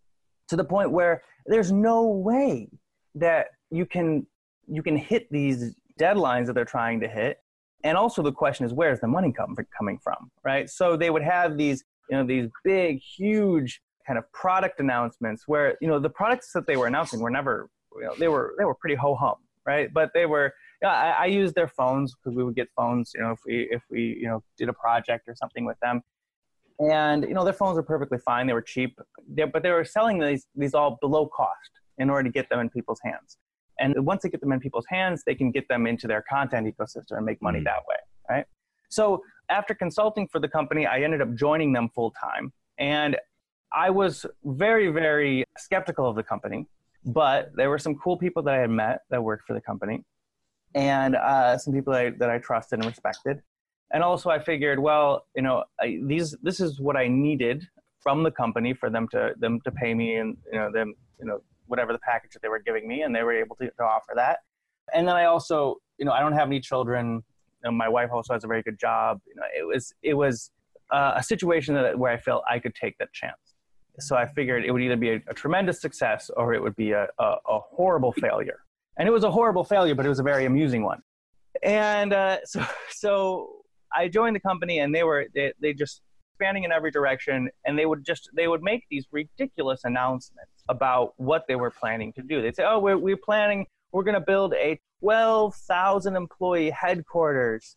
to 0.48 0.56
the 0.56 0.64
point 0.64 0.90
where 0.90 1.22
there's 1.46 1.72
no 1.72 2.06
way 2.06 2.68
that 3.14 3.48
you 3.70 3.86
can 3.86 4.26
you 4.68 4.82
can 4.82 4.96
hit 4.96 5.28
these 5.30 5.74
deadlines 6.00 6.46
that 6.46 6.54
they're 6.54 6.64
trying 6.64 7.00
to 7.00 7.08
hit. 7.08 7.38
And 7.84 7.96
also 7.96 8.22
the 8.22 8.32
question 8.32 8.64
is 8.64 8.72
where's 8.72 9.00
the 9.00 9.08
money 9.08 9.32
come, 9.32 9.56
coming 9.76 9.98
from 10.02 10.30
right? 10.44 10.68
So 10.70 10.96
they 10.96 11.10
would 11.10 11.22
have 11.22 11.56
these 11.56 11.84
you 12.10 12.16
know 12.16 12.24
these 12.24 12.48
big 12.64 13.00
huge 13.00 13.80
kind 14.06 14.18
of 14.18 14.30
product 14.32 14.80
announcements 14.80 15.44
where 15.46 15.76
you 15.80 15.88
know 15.88 15.98
the 15.98 16.10
products 16.10 16.52
that 16.52 16.66
they 16.66 16.76
were 16.76 16.86
announcing 16.86 17.20
were 17.20 17.30
never 17.30 17.68
you 17.96 18.04
know 18.04 18.14
they 18.18 18.28
were 18.28 18.54
they 18.58 18.64
were 18.64 18.74
pretty 18.74 18.96
ho 18.96 19.14
hum 19.14 19.36
right? 19.64 19.94
But 19.94 20.10
they 20.12 20.26
were 20.26 20.52
know, 20.82 20.88
I, 20.88 21.10
I 21.10 21.26
used 21.26 21.54
their 21.54 21.68
phones 21.68 22.14
because 22.14 22.36
we 22.36 22.44
would 22.44 22.54
get 22.54 22.68
phones 22.76 23.12
you 23.14 23.22
know 23.22 23.30
if 23.30 23.40
we 23.46 23.68
if 23.70 23.82
we 23.90 24.18
you 24.20 24.28
know 24.28 24.42
did 24.58 24.68
a 24.68 24.72
project 24.72 25.28
or 25.28 25.34
something 25.34 25.64
with 25.64 25.78
them 25.80 26.02
and 26.90 27.24
you 27.24 27.34
know 27.34 27.44
their 27.44 27.52
phones 27.52 27.76
were 27.76 27.82
perfectly 27.82 28.18
fine. 28.18 28.46
They 28.46 28.52
were 28.52 28.62
cheap. 28.62 28.98
They, 29.28 29.44
but 29.44 29.62
they 29.62 29.70
were 29.70 29.84
selling 29.84 30.18
these 30.18 30.46
these 30.54 30.74
all 30.74 30.98
below 31.00 31.26
cost 31.26 31.70
in 31.98 32.10
order 32.10 32.24
to 32.28 32.32
get 32.32 32.48
them 32.48 32.60
in 32.60 32.70
people's 32.70 33.00
hands. 33.04 33.38
And 33.78 33.94
once 34.06 34.22
they 34.22 34.28
get 34.28 34.40
them 34.40 34.52
in 34.52 34.60
people's 34.60 34.86
hands 34.88 35.24
they 35.24 35.34
can 35.34 35.50
get 35.50 35.66
them 35.68 35.86
into 35.86 36.06
their 36.06 36.22
content 36.22 36.66
ecosystem 36.66 37.16
and 37.16 37.26
make 37.26 37.40
money 37.42 37.58
mm-hmm. 37.58 37.64
that 37.64 37.82
way 37.88 37.96
right? 38.30 38.44
So 38.90 39.22
after 39.48 39.74
consulting 39.74 40.28
for 40.28 40.38
the 40.38 40.46
company 40.48 40.86
i 40.86 41.00
ended 41.00 41.20
up 41.20 41.34
joining 41.34 41.72
them 41.72 41.88
full 41.88 42.12
time 42.12 42.52
and 42.78 43.16
I 43.72 43.90
was 43.90 44.26
very, 44.44 44.88
very 44.88 45.44
skeptical 45.56 46.08
of 46.08 46.16
the 46.16 46.22
company, 46.22 46.66
but 47.06 47.52
there 47.54 47.70
were 47.70 47.78
some 47.78 47.96
cool 47.96 48.16
people 48.16 48.42
that 48.42 48.54
I 48.54 48.58
had 48.58 48.70
met 48.70 49.02
that 49.10 49.22
worked 49.22 49.46
for 49.46 49.54
the 49.54 49.60
company, 49.60 50.04
and 50.74 51.16
uh, 51.16 51.56
some 51.56 51.72
people 51.72 51.92
that 51.92 52.06
I, 52.06 52.10
that 52.10 52.30
I 52.30 52.38
trusted 52.38 52.80
and 52.80 52.86
respected. 52.86 53.42
And 53.92 54.02
also, 54.02 54.30
I 54.30 54.38
figured, 54.38 54.78
well, 54.78 55.26
you 55.36 55.42
know, 55.42 55.64
I, 55.80 55.98
these 56.04 56.34
this 56.42 56.60
is 56.60 56.80
what 56.80 56.96
I 56.96 57.08
needed 57.08 57.66
from 58.00 58.22
the 58.22 58.30
company 58.30 58.72
for 58.72 58.90
them 58.90 59.06
to 59.12 59.32
them 59.38 59.60
to 59.64 59.70
pay 59.70 59.94
me, 59.94 60.16
and 60.16 60.36
you 60.50 60.58
know, 60.58 60.72
them, 60.72 60.94
you 61.20 61.26
know, 61.26 61.42
whatever 61.66 61.92
the 61.92 61.98
package 61.98 62.32
that 62.32 62.42
they 62.42 62.48
were 62.48 62.58
giving 62.58 62.88
me, 62.88 63.02
and 63.02 63.14
they 63.14 63.22
were 63.22 63.34
able 63.34 63.56
to, 63.56 63.66
to 63.66 63.82
offer 63.82 64.12
that. 64.14 64.38
And 64.94 65.06
then 65.06 65.14
I 65.14 65.26
also, 65.26 65.76
you 65.98 66.04
know, 66.04 66.12
I 66.12 66.20
don't 66.20 66.32
have 66.32 66.48
any 66.48 66.60
children. 66.60 67.22
You 67.62 67.70
know, 67.70 67.72
my 67.72 67.88
wife 67.88 68.10
also 68.12 68.32
has 68.32 68.44
a 68.44 68.48
very 68.48 68.62
good 68.62 68.78
job. 68.78 69.20
You 69.26 69.34
know, 69.36 69.42
it 69.56 69.66
was 69.66 69.92
it 70.02 70.14
was 70.14 70.50
uh, 70.90 71.12
a 71.16 71.22
situation 71.22 71.74
that, 71.74 71.98
where 71.98 72.12
I 72.12 72.18
felt 72.18 72.44
I 72.48 72.58
could 72.58 72.74
take 72.74 72.98
that 72.98 73.12
chance 73.12 73.52
so 73.98 74.16
I 74.16 74.26
figured 74.26 74.64
it 74.64 74.70
would 74.70 74.82
either 74.82 74.96
be 74.96 75.10
a, 75.10 75.22
a 75.28 75.34
tremendous 75.34 75.80
success 75.80 76.30
or 76.36 76.54
it 76.54 76.62
would 76.62 76.76
be 76.76 76.92
a, 76.92 77.08
a, 77.18 77.24
a, 77.24 77.58
horrible 77.60 78.12
failure. 78.12 78.60
And 78.96 79.08
it 79.08 79.10
was 79.10 79.24
a 79.24 79.30
horrible 79.30 79.64
failure, 79.64 79.94
but 79.94 80.06
it 80.06 80.08
was 80.08 80.18
a 80.18 80.22
very 80.22 80.44
amusing 80.46 80.82
one. 80.82 81.02
And 81.62 82.12
uh, 82.12 82.38
so, 82.44 82.64
so 82.90 83.61
I 83.94 84.08
joined 84.08 84.36
the 84.36 84.40
company, 84.40 84.78
and 84.80 84.94
they 84.94 85.02
were 85.02 85.26
they, 85.34 85.52
they 85.60 85.72
just 85.72 86.00
expanding 86.32 86.64
in 86.64 86.72
every 86.72 86.90
direction, 86.90 87.48
and 87.64 87.78
they 87.78 87.86
would 87.86 88.04
just 88.04 88.30
they 88.34 88.48
would 88.48 88.62
make 88.62 88.84
these 88.90 89.06
ridiculous 89.12 89.82
announcements 89.84 90.50
about 90.68 91.14
what 91.16 91.44
they 91.48 91.56
were 91.56 91.70
planning 91.70 92.12
to 92.14 92.22
do. 92.22 92.42
They'd 92.42 92.56
say, 92.56 92.64
"Oh, 92.66 92.78
we're 92.78 92.98
we're 92.98 93.16
planning 93.16 93.66
we're 93.92 94.04
going 94.04 94.14
to 94.14 94.20
build 94.20 94.54
a 94.54 94.80
12,000 95.00 96.16
employee 96.16 96.70
headquarters 96.70 97.76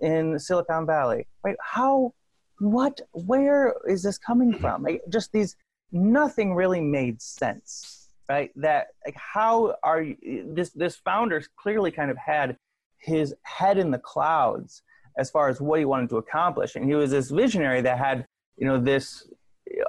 in 0.00 0.38
Silicon 0.38 0.86
Valley." 0.86 1.26
Wait, 1.44 1.56
how 1.60 2.12
what 2.58 3.00
where 3.12 3.74
is 3.88 4.02
this 4.02 4.18
coming 4.18 4.56
from 4.58 4.84
like, 4.84 5.02
just 5.08 5.32
these 5.32 5.56
nothing 5.90 6.54
really 6.54 6.80
made 6.80 7.20
sense 7.20 8.08
right 8.28 8.50
that 8.54 8.88
like 9.04 9.16
how 9.16 9.74
are 9.82 10.00
you 10.00 10.16
this 10.54 10.70
this 10.70 10.96
founder 10.96 11.42
clearly 11.56 11.90
kind 11.90 12.10
of 12.10 12.16
had 12.16 12.56
his 12.98 13.34
head 13.42 13.78
in 13.78 13.90
the 13.90 13.98
clouds 13.98 14.82
as 15.16 15.30
far 15.30 15.48
as 15.48 15.60
what 15.60 15.78
he 15.78 15.84
wanted 15.84 16.08
to 16.10 16.16
accomplish. 16.16 16.74
And 16.74 16.84
he 16.84 16.94
was 16.94 17.10
this 17.10 17.30
visionary 17.30 17.80
that 17.82 17.98
had 17.98 18.26
you 18.56 18.66
know 18.66 18.78
this 18.78 19.26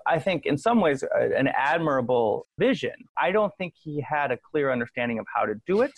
i 0.06 0.18
think 0.18 0.46
in 0.46 0.58
some 0.58 0.80
ways 0.80 1.04
an 1.14 1.48
admirable 1.48 2.48
vision. 2.58 2.94
I 3.18 3.32
don't 3.32 3.54
think 3.58 3.74
he 3.76 4.02
had 4.02 4.32
a 4.32 4.38
clear 4.38 4.72
understanding 4.72 5.20
of 5.20 5.26
how 5.34 5.46
to 5.46 5.56
do 5.66 5.82
it. 5.82 5.94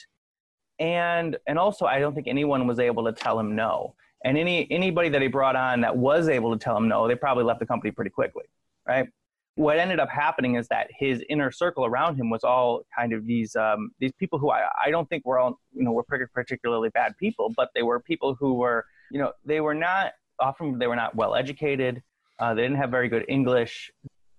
And 0.79 1.37
and 1.47 1.57
also 1.57 1.85
i 1.85 1.99
don't 1.99 2.13
think 2.13 2.27
anyone 2.27 2.67
was 2.67 2.79
able 2.79 3.05
to 3.05 3.13
tell 3.13 3.39
him 3.39 3.55
no. 3.55 3.95
And 4.23 4.37
any 4.37 4.67
anybody 4.71 5.09
that 5.09 5.21
he 5.21 5.27
brought 5.27 5.55
on 5.55 5.81
that 5.81 5.95
was 5.95 6.27
able 6.29 6.51
to 6.57 6.63
tell 6.63 6.75
him 6.75 6.87
no, 6.87 7.07
they 7.07 7.15
probably 7.15 7.43
left 7.43 7.59
the 7.59 7.65
company 7.65 7.91
pretty 7.91 8.09
quickly, 8.09 8.45
right? 8.87 9.07
What 9.53 9.77
ended 9.77 9.99
up 9.99 10.09
happening 10.09 10.55
is 10.55 10.67
that 10.69 10.87
his 10.97 11.23
inner 11.29 11.49
circle 11.51 11.85
around 11.85 12.17
him 12.17 12.29
was 12.29 12.43
all 12.43 12.81
kind 12.97 13.13
of 13.13 13.25
these 13.25 13.55
um, 13.55 13.91
these 13.99 14.11
people 14.13 14.39
who 14.39 14.49
I, 14.49 14.67
I 14.83 14.89
don't 14.89 15.07
think 15.07 15.25
were 15.25 15.37
all 15.37 15.59
you 15.73 15.83
know 15.83 15.91
were 15.91 16.03
particularly 16.03 16.89
bad 16.89 17.15
people, 17.17 17.53
but 17.55 17.69
they 17.75 17.83
were 17.83 17.99
people 17.99 18.35
who 18.35 18.55
were 18.55 18.85
you 19.11 19.19
know 19.19 19.31
they 19.45 19.61
were 19.61 19.73
not 19.73 20.13
often 20.39 20.77
they 20.79 20.87
were 20.87 20.95
not 20.95 21.15
well 21.15 21.35
educated, 21.35 22.01
uh, 22.39 22.53
they 22.53 22.61
didn't 22.61 22.77
have 22.77 22.91
very 22.91 23.09
good 23.09 23.25
English, 23.27 23.91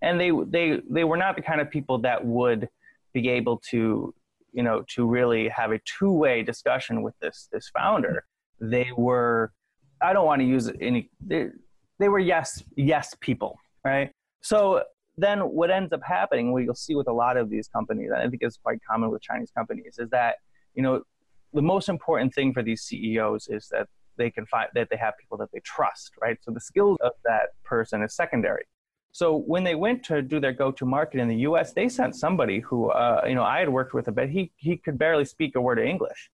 and 0.03 0.21
they 0.21 0.31
they 0.49 0.81
they 0.91 1.05
were 1.05 1.17
not 1.17 1.37
the 1.37 1.43
kind 1.43 1.61
of 1.61 1.71
people 1.71 1.99
that 1.99 2.25
would 2.25 2.69
be 3.13 3.29
able 3.29 3.59
to 3.71 4.15
you 4.53 4.63
know 4.63 4.85
to 4.95 5.07
really 5.07 5.49
have 5.49 5.73
a 5.73 5.81
two 5.99 6.13
way 6.13 6.43
discussion 6.43 7.03
with 7.03 7.15
this 7.21 7.49
this 7.53 7.71
founder. 7.71 8.25
They 8.61 8.91
were 8.97 9.53
I 10.01 10.13
don't 10.13 10.27
want 10.27 10.41
to 10.41 10.47
use 10.47 10.71
any. 10.81 11.11
They, 11.21 11.49
they 11.99 12.09
were 12.09 12.19
yes, 12.19 12.63
yes 12.77 13.15
people, 13.21 13.59
right? 13.85 14.11
So 14.43 14.83
then 15.17 15.41
what 15.41 15.71
ends 15.71 15.93
up 15.93 16.03
happening, 16.05 16.53
what 16.53 16.63
you'll 16.63 16.75
see 16.75 16.95
with 16.95 17.09
a 17.09 17.13
lot 17.13 17.37
of 17.37 17.49
these 17.49 17.69
companies, 17.69 18.11
and 18.13 18.21
I 18.21 18.29
think 18.29 18.43
it's 18.43 18.59
quite 18.59 18.79
common 18.89 19.11
with 19.11 19.23
Chinese 19.23 19.51
companies, 19.51 19.97
is 19.99 20.11
that 20.11 20.37
you 20.75 20.83
know 20.83 21.03
the 21.55 21.63
most 21.63 21.89
important 21.89 22.35
thing 22.35 22.53
for 22.53 22.63
these 22.63 22.83
CEOs 22.83 23.49
is 23.49 23.69
that 23.71 23.89
they 24.17 24.31
can 24.31 24.47
find 24.47 24.69
that 24.75 24.89
they 24.91 24.97
have 24.97 25.15
people 25.19 25.37
that 25.39 25.51
they 25.53 25.61
trust, 25.61 26.13
right? 26.21 26.39
So 26.43 26.51
the 26.51 26.61
skills 26.61 26.99
of 27.03 27.13
that 27.25 27.51
person 27.65 28.03
is 28.03 28.15
secondary. 28.15 28.65
So 29.13 29.39
when 29.47 29.65
they 29.65 29.75
went 29.75 30.05
to 30.05 30.21
do 30.21 30.41
their 30.41 30.53
go-to 30.53 30.85
market 30.85 31.21
in 31.21 31.29
the 31.29 31.37
U.S., 31.49 31.73
they 31.73 31.89
sent 31.89 32.15
somebody 32.15 32.61
who, 32.61 32.91
uh, 32.91 33.23
you 33.27 33.35
know, 33.35 33.45
I 33.45 33.61
had 33.61 33.71
worked 33.71 33.95
with 33.95 34.09
a 34.09 34.13
bit. 34.13 34.29
He 34.29 34.53
he 34.57 34.77
could 34.77 34.99
barely 34.99 35.25
speak 35.25 35.57
a 35.57 35.61
word 35.61 35.79
of 35.79 35.87
English, 35.87 36.31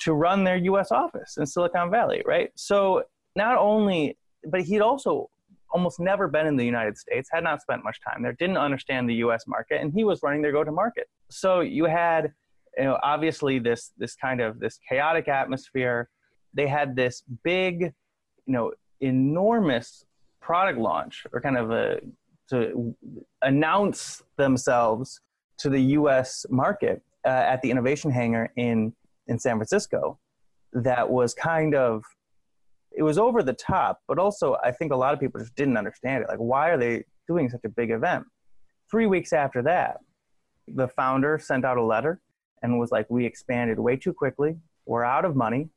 to 0.00 0.12
run 0.12 0.44
their 0.44 0.56
US 0.56 0.90
office 0.90 1.36
in 1.36 1.46
Silicon 1.46 1.90
Valley, 1.90 2.22
right? 2.26 2.50
So 2.56 3.04
not 3.36 3.56
only, 3.58 4.18
but 4.44 4.62
he'd 4.62 4.80
also 4.80 5.30
almost 5.70 5.98
never 5.98 6.28
been 6.28 6.46
in 6.46 6.56
the 6.56 6.64
United 6.64 6.96
States, 6.96 7.28
had 7.32 7.42
not 7.42 7.60
spent 7.60 7.82
much 7.82 7.98
time 8.00 8.22
there, 8.22 8.32
didn't 8.32 8.56
understand 8.56 9.08
the 9.08 9.14
US 9.16 9.46
market, 9.46 9.80
and 9.80 9.92
he 9.92 10.04
was 10.04 10.20
running 10.22 10.42
their 10.42 10.52
go 10.52 10.64
to 10.64 10.72
market. 10.72 11.08
So 11.30 11.60
you 11.60 11.84
had, 11.84 12.32
you 12.76 12.84
know, 12.84 12.98
obviously 13.02 13.58
this 13.58 13.92
this 13.96 14.14
kind 14.14 14.40
of 14.40 14.60
this 14.60 14.78
chaotic 14.88 15.28
atmosphere. 15.28 16.08
They 16.54 16.66
had 16.66 16.96
this 16.96 17.22
big, 17.42 17.82
you 17.82 18.52
know, 18.52 18.72
enormous 19.00 20.04
product 20.40 20.78
launch 20.78 21.26
or 21.32 21.40
kind 21.40 21.56
of 21.56 21.70
a 21.70 22.00
to 22.50 22.94
announce 23.42 24.22
themselves 24.36 25.20
to 25.58 25.70
the 25.70 25.80
US 25.80 26.44
market 26.50 27.02
uh, 27.24 27.28
at 27.28 27.62
the 27.62 27.70
innovation 27.70 28.10
hangar 28.10 28.52
in 28.56 28.92
in 29.26 29.38
San 29.38 29.56
Francisco 29.56 30.18
that 30.72 31.08
was 31.08 31.32
kind 31.34 31.74
of 31.74 32.02
it 32.96 33.02
was 33.02 33.18
over 33.18 33.42
the 33.42 33.54
top, 33.54 34.00
but 34.06 34.18
also 34.18 34.56
I 34.62 34.70
think 34.70 34.92
a 34.92 34.96
lot 34.96 35.14
of 35.14 35.20
people 35.20 35.40
just 35.40 35.56
didn't 35.56 35.76
understand 35.76 36.22
it. 36.22 36.28
Like, 36.28 36.38
why 36.38 36.70
are 36.70 36.78
they 36.78 37.04
doing 37.26 37.48
such 37.48 37.62
a 37.64 37.68
big 37.68 37.90
event? 37.90 38.24
Three 38.90 39.06
weeks 39.06 39.32
after 39.32 39.62
that, 39.62 39.98
the 40.68 40.88
founder 40.88 41.38
sent 41.38 41.64
out 41.64 41.76
a 41.76 41.82
letter 41.82 42.20
and 42.62 42.78
was 42.78 42.92
like, 42.92 43.06
"We 43.10 43.24
expanded 43.26 43.78
way 43.78 43.96
too 43.96 44.12
quickly. 44.12 44.56
We're 44.86 45.04
out 45.04 45.24
of 45.24 45.34
money, 45.34 45.70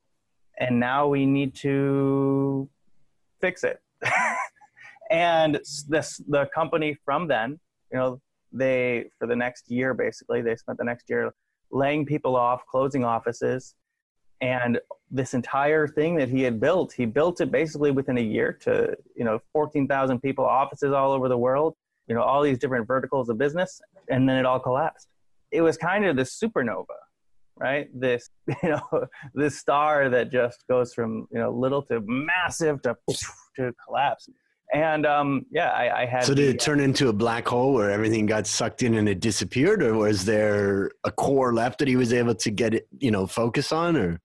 and 0.60 0.80
now 0.80 1.08
we 1.08 1.26
need 1.26 1.56
to 1.56 2.70
fix 3.42 3.64
it." 3.64 3.82
and 5.10 5.56
this 5.88 6.22
the 6.28 6.48
company 6.54 6.98
from 7.06 7.28
then, 7.28 7.60
you 7.92 7.98
know, 7.98 8.22
they 8.52 9.06
for 9.20 9.28
the 9.28 9.36
next 9.36 9.70
year 9.70 9.94
basically 9.94 10.42
they 10.42 10.56
spent 10.56 10.78
the 10.78 10.84
next 10.84 11.10
year 11.10 11.32
laying 11.72 12.06
people 12.06 12.36
off, 12.36 12.66
closing 12.66 13.04
offices. 13.04 13.76
And 14.42 14.80
this 15.10 15.34
entire 15.34 15.88
thing 15.88 16.16
that 16.16 16.30
he 16.30 16.44
had 16.44 16.60
built, 16.60 16.94
he 16.94 17.06
built 17.06 17.42
it 17.42 17.52
basically 17.52 17.92
within 17.92 18.18
a 18.18 18.22
year 18.22 18.54
to, 18.62 18.96
you 19.16 19.24
know, 19.24 19.40
14,000 19.54 20.20
people, 20.20 20.46
offices 20.46 20.94
all 20.94 21.12
over 21.12 21.28
the 21.28 21.38
world, 21.38 21.76
you 22.08 22.16
know, 22.16 22.22
all 22.22 22.44
these 22.44 22.60
different 22.60 22.88
verticals 22.88 23.30
of 23.30 23.38
business. 23.38 23.82
And 24.10 24.30
then 24.30 24.38
it 24.38 24.46
all 24.46 24.60
collapsed. 24.60 25.08
It 25.52 25.62
was 25.62 25.78
kind 25.78 26.06
of 26.06 26.16
the 26.16 26.24
supernova, 26.24 26.86
right? 27.60 27.88
This, 27.94 28.30
you 28.64 28.70
know, 28.70 29.08
this 29.34 29.58
star 29.58 30.10
that 30.10 30.32
just 30.32 30.64
goes 30.68 30.94
from, 30.94 31.28
you 31.32 31.40
know, 31.40 31.52
little 31.52 31.82
to 31.84 32.02
massive 32.06 32.82
to, 32.84 32.96
to 33.58 33.74
collapse. 33.86 34.30
And 34.74 35.06
um, 35.06 35.46
yeah, 35.50 35.70
I, 35.70 36.02
I, 36.02 36.06
had. 36.06 36.26
So 36.26 36.34
did 36.34 36.48
the, 36.48 36.50
it 36.56 36.60
turn 36.60 36.82
into 36.82 37.08
a 37.08 37.14
black 37.14 37.48
hole 37.48 37.74
where 37.74 37.90
everything 37.90 38.26
got 38.26 38.46
sucked 38.46 38.84
in 38.84 38.96
and 38.96 39.08
it 39.08 39.22
disappeared, 39.22 39.82
or 39.82 39.94
was 39.94 40.26
there 40.26 40.92
a 41.06 41.12
core 41.12 41.54
left 41.54 41.80
that 41.80 41.88
he 41.88 41.96
was 41.96 42.12
able 42.12 42.36
to 42.36 42.52
get 42.52 42.74
it, 42.74 42.88
you 43.00 43.10
know, 43.10 43.26
focus 43.26 43.72
on, 43.72 43.96
or? 43.96 44.20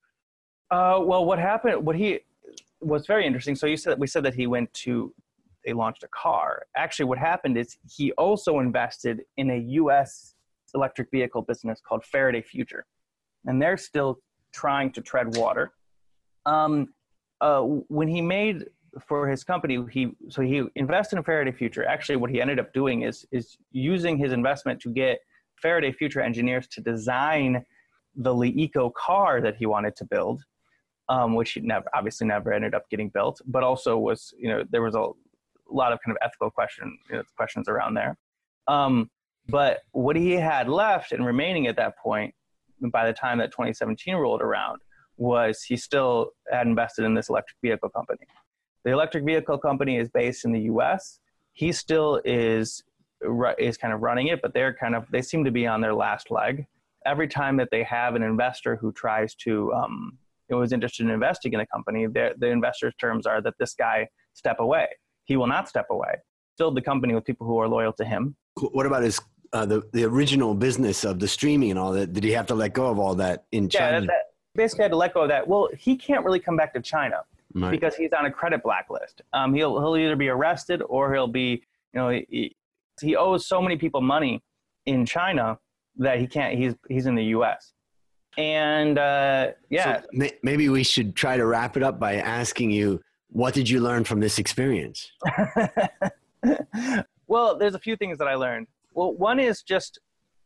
Uh, 0.73 0.99
well, 1.01 1.25
what 1.25 1.39
happened? 1.39 1.87
What 1.87 1.95
he 1.95 2.21
was 2.81 3.07
very 3.07 3.25
interesting. 3.25 3.55
So 3.55 3.67
you 3.67 3.77
said 3.77 3.99
we 4.01 4.09
said 4.09 4.25
that 4.25 4.35
he 4.35 4.49
went 4.49 4.73
to, 4.75 5.15
they 5.65 5.73
launched 5.73 6.03
a 6.03 6.09
car. 6.09 6.65
Actually, 6.77 7.07
what 7.07 7.19
happened 7.19 7.57
is 7.57 7.77
he 7.89 8.11
also 8.13 8.59
invested 8.59 9.23
in 9.37 9.51
a 9.51 9.59
U.S. 9.59 10.35
electric 10.75 11.11
vehicle 11.13 11.43
business 11.43 11.81
called 11.87 12.05
Faraday 12.05 12.43
Future, 12.43 12.85
and 13.47 13.61
they're 13.61 13.77
still 13.77 14.19
trying 14.53 14.93
to 14.93 15.01
tread 15.01 15.37
water. 15.37 15.73
Um, 16.47 16.89
uh, 17.41 17.61
when 17.61 18.09
he 18.09 18.21
made 18.21 18.67
for 19.07 19.29
his 19.29 19.43
company, 19.45 19.85
he 19.91 20.13
so 20.29 20.43
he 20.43 20.65
invested 20.77 21.17
in 21.17 21.25
Faraday 21.25 21.53
Future. 21.53 21.85
Actually, 21.85 22.17
what 22.17 22.31
he 22.31 22.41
ended 22.41 22.59
up 22.59 22.73
doing 22.73 23.03
is 23.03 23.27
is 23.33 23.57
using 23.73 24.17
his 24.17 24.33
investment 24.33 24.81
to 24.81 24.91
get 24.91 25.19
Faraday 25.61 25.93
Future 25.93 26.21
engineers 26.21 26.69
to 26.69 26.81
design 26.81 27.65
the 28.15 28.35
LeEco 28.35 28.93
car 28.93 29.41
that 29.41 29.57
he 29.57 29.65
wanted 29.65 29.97
to 29.97 30.05
build, 30.05 30.43
um, 31.09 31.35
which 31.35 31.53
he 31.53 31.61
never 31.61 31.87
obviously 31.95 32.27
never 32.27 32.53
ended 32.53 32.75
up 32.75 32.89
getting 32.91 33.09
built. 33.09 33.41
But 33.47 33.63
also 33.63 33.99
was 33.99 34.35
you 34.39 34.49
know 34.49 34.65
there 34.71 34.83
was 34.83 34.95
a 34.95 35.09
lot 35.69 35.93
of 35.93 35.99
kind 36.05 36.17
of 36.17 36.19
ethical 36.25 36.51
question 36.51 36.99
you 37.11 37.17
know, 37.17 37.23
questions 37.37 37.69
around 37.69 37.95
there. 37.95 38.17
Um, 38.69 39.11
but 39.49 39.81
what 39.93 40.17
he 40.17 40.33
had 40.33 40.69
left 40.69 41.13
and 41.13 41.27
remaining 41.27 41.67
at 41.67 41.77
that 41.77 41.99
point, 41.99 42.35
by 42.91 43.07
the 43.07 43.13
time 43.13 43.39
that 43.39 43.51
2017 43.53 44.15
rolled 44.15 44.43
around, 44.43 44.81
was 45.17 45.63
he 45.63 45.77
still 45.77 46.31
had 46.51 46.67
invested 46.67 47.05
in 47.05 47.15
this 47.15 47.29
electric 47.29 47.57
vehicle 47.63 47.89
company. 47.89 48.27
The 48.85 48.91
electric 48.91 49.25
vehicle 49.25 49.59
company 49.59 49.97
is 49.97 50.09
based 50.09 50.45
in 50.45 50.53
the 50.53 50.63
U.S. 50.63 51.21
He 51.53 51.73
still 51.73 52.21
is 52.25 52.83
is 53.59 53.77
kind 53.77 53.95
of 53.95 54.01
running 54.01 54.29
it, 54.29 54.43
but 54.43 54.53
they're 54.53 54.75
kind 54.75 54.97
of 54.97 55.07
they 55.11 55.23
seem 55.23 55.45
to 55.45 55.51
be 55.51 55.67
on 55.67 55.81
their 55.81 55.95
last 55.95 56.31
leg. 56.31 56.67
Every 57.07 57.29
time 57.29 57.57
that 57.59 57.69
they 57.71 57.83
have 57.85 58.15
an 58.15 58.23
investor 58.23 58.77
who 58.77 58.93
tries 58.93 59.35
to 59.37 59.73
um, 59.73 60.19
who 60.49 60.61
is 60.63 60.73
interested 60.73 61.05
in 61.05 61.11
investing 61.11 61.53
in 61.53 61.61
a 61.61 61.67
company, 61.67 62.07
the 62.07 62.35
investor's 62.47 62.95
terms 62.97 63.27
are 63.27 63.41
that 63.43 63.55
this 63.59 63.75
guy 63.75 64.09
step 64.35 64.61
away. 64.61 64.89
He 65.25 65.37
will 65.37 65.47
not 65.47 65.69
step 65.69 65.87
away. 65.91 66.15
Filled 66.59 66.77
the 66.77 66.83
company 66.83 67.15
with 67.15 67.25
people 67.25 67.47
who 67.47 67.59
are 67.59 67.69
loyal 67.69 67.93
to 67.95 68.05
him. 68.05 68.37
What 68.73 68.87
about 68.87 69.03
his 69.03 69.21
uh, 69.53 69.67
the 69.67 69.83
the 69.93 70.05
original 70.05 70.55
business 70.55 71.05
of 71.05 71.19
the 71.19 71.29
streaming 71.29 71.71
and 71.71 71.79
all 71.79 71.93
that? 71.93 72.13
Did 72.13 72.25
he 72.25 72.33
have 72.33 72.47
to 72.47 72.55
let 72.55 72.73
go 72.73 72.89
of 72.89 72.99
all 72.99 73.15
that 73.17 73.45
in 73.53 73.69
China? 73.69 73.93
Yeah, 73.93 74.01
that, 74.01 74.07
that 74.07 74.23
basically 74.55 74.85
had 74.85 74.93
to 74.93 74.97
let 74.97 75.15
go 75.15 75.23
of 75.23 75.29
that. 75.29 75.47
Well, 75.47 75.69
he 75.77 75.97
can't 75.97 76.25
really 76.25 76.41
come 76.41 76.57
back 76.57 76.73
to 76.75 76.81
China 76.81 77.23
right. 77.55 77.71
because 77.71 77.95
he's 77.95 78.13
on 78.13 78.27
a 78.27 78.31
credit 78.31 78.63
blacklist. 78.63 79.23
Um, 79.33 79.55
he'll 79.55 79.79
he'll 79.81 79.97
either 79.97 80.17
be 80.17 80.29
arrested 80.29 80.83
or 80.89 81.13
he'll 81.13 81.27
be 81.27 81.63
you 81.93 82.01
know 82.01 82.09
he, 82.11 82.55
he 83.01 83.17
owes 83.17 83.47
so 83.47 83.61
many 83.61 83.77
people 83.77 84.01
money 84.01 84.43
in 84.87 85.07
China 85.07 85.59
that 85.97 86.19
he 86.19 86.27
can't. 86.27 86.59
He's 86.59 86.75
he's 86.89 87.07
in 87.07 87.15
the 87.15 87.25
U.S. 87.25 87.73
And 88.39 88.99
uh, 88.99 89.49
yeah, 89.69 90.01
so 90.01 90.29
maybe 90.43 90.69
we 90.71 90.83
should 90.83 91.15
try 91.15 91.37
to 91.37 91.45
wrap 91.45 91.77
it 91.77 91.83
up 91.83 92.01
by 92.01 92.17
asking 92.17 92.71
you, 92.71 93.01
what 93.29 93.53
did 93.53 93.69
you 93.69 93.81
learn 93.81 94.05
from 94.05 94.21
this 94.21 94.39
experience? 94.39 95.13
well, 97.27 97.59
there's 97.59 97.75
a 97.75 97.79
few 97.79 97.95
things 97.97 98.17
that 98.19 98.29
I 98.29 98.35
learned. 98.35 98.69
Well, 98.95 99.15
one 99.15 99.41
is 99.41 99.63
just 99.63 99.99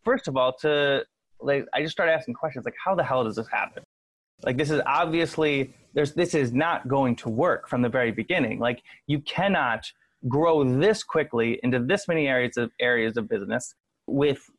first 0.05 0.29
of 0.29 0.37
all 0.37 0.53
to 0.61 1.05
like 1.41 1.67
I 1.75 1.83
just 1.83 1.93
started 1.93 2.13
asking 2.13 2.35
questions 2.35 2.65
like, 2.65 2.75
how 2.83 2.95
the 2.95 3.05
hell 3.05 3.25
does 3.25 3.37
this 3.37 3.49
happen? 3.49 3.83
Like 4.45 4.57
this 4.57 4.71
is 4.71 4.81
obviously 4.87 5.75
there's 5.95 6.13
this 6.13 6.35
is 6.35 6.53
not 6.53 6.89
going 6.89 7.17
to 7.17 7.29
work 7.29 7.69
from 7.69 7.83
the 7.83 7.89
very 7.89 8.13
beginning. 8.13 8.59
Like 8.59 8.83
you 9.07 9.21
cannot 9.21 9.91
grow 10.29 10.65
this 10.65 11.03
quickly 11.03 11.61
into 11.63 11.79
this 11.79 12.09
many 12.09 12.27
areas 12.27 12.57
of 12.57 12.71
areas 12.81 13.17
of 13.17 13.29
business 13.29 13.75
with 14.07 14.51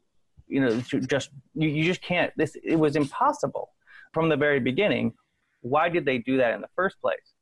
you 0.48 0.62
know 0.62 0.80
just 0.82 1.30
you, 1.56 1.68
you 1.70 1.84
just 1.84 2.02
can't 2.02 2.32
this 2.38 2.56
it 2.64 2.76
was 2.76 2.96
impossible 2.96 3.70
from 4.14 4.30
the 4.30 4.38
very 4.38 4.60
beginning 4.60 5.14
why 5.62 5.90
did 5.90 6.06
they 6.06 6.20
do 6.20 6.38
that 6.38 6.54
in 6.54 6.62
the 6.62 6.70
first 6.76 7.00
place 7.02 7.34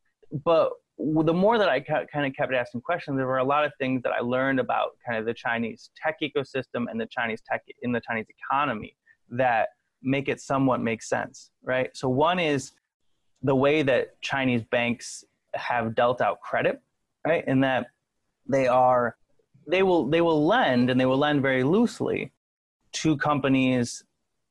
but 0.44 0.72
the 0.98 1.34
more 1.34 1.58
that 1.58 1.68
i 1.68 1.80
kind 1.80 2.26
of 2.26 2.34
kept 2.34 2.54
asking 2.54 2.80
questions 2.82 3.18
there 3.18 3.28
were 3.28 3.40
a 3.40 3.44
lot 3.44 3.66
of 3.66 3.72
things 3.78 4.02
that 4.02 4.14
i 4.14 4.22
learned 4.22 4.60
about 4.60 4.92
kind 5.06 5.20
of 5.20 5.26
the 5.26 5.34
chinese 5.34 5.90
tech 6.02 6.16
ecosystem 6.22 6.86
and 6.90 7.00
the 7.00 7.08
chinese 7.08 7.42
tech 7.50 7.62
in 7.82 7.92
the 7.92 8.02
chinese 8.08 8.26
economy 8.30 8.96
that 9.30 9.70
make 10.06 10.30
it 10.30 10.40
somewhat 10.40 10.80
make 10.82 11.02
sense, 11.02 11.52
right? 11.64 11.90
So 11.96 12.08
one 12.08 12.40
is 12.40 12.72
the 13.42 13.56
way 13.56 13.82
that 13.84 14.22
Chinese 14.22 14.64
banks 14.72 15.24
have 15.56 15.96
dealt 15.96 16.22
out 16.22 16.40
credit, 16.42 16.82
right? 17.26 17.44
In 17.48 17.60
that 17.62 17.88
they 18.48 18.68
are 18.68 19.18
they 19.68 19.82
will 19.82 20.08
they 20.08 20.22
will 20.22 20.46
lend 20.46 20.90
and 20.90 21.00
they 21.00 21.06
will 21.06 21.18
lend 21.18 21.42
very 21.42 21.64
loosely 21.64 22.32
to 22.94 23.18
companies 23.18 24.04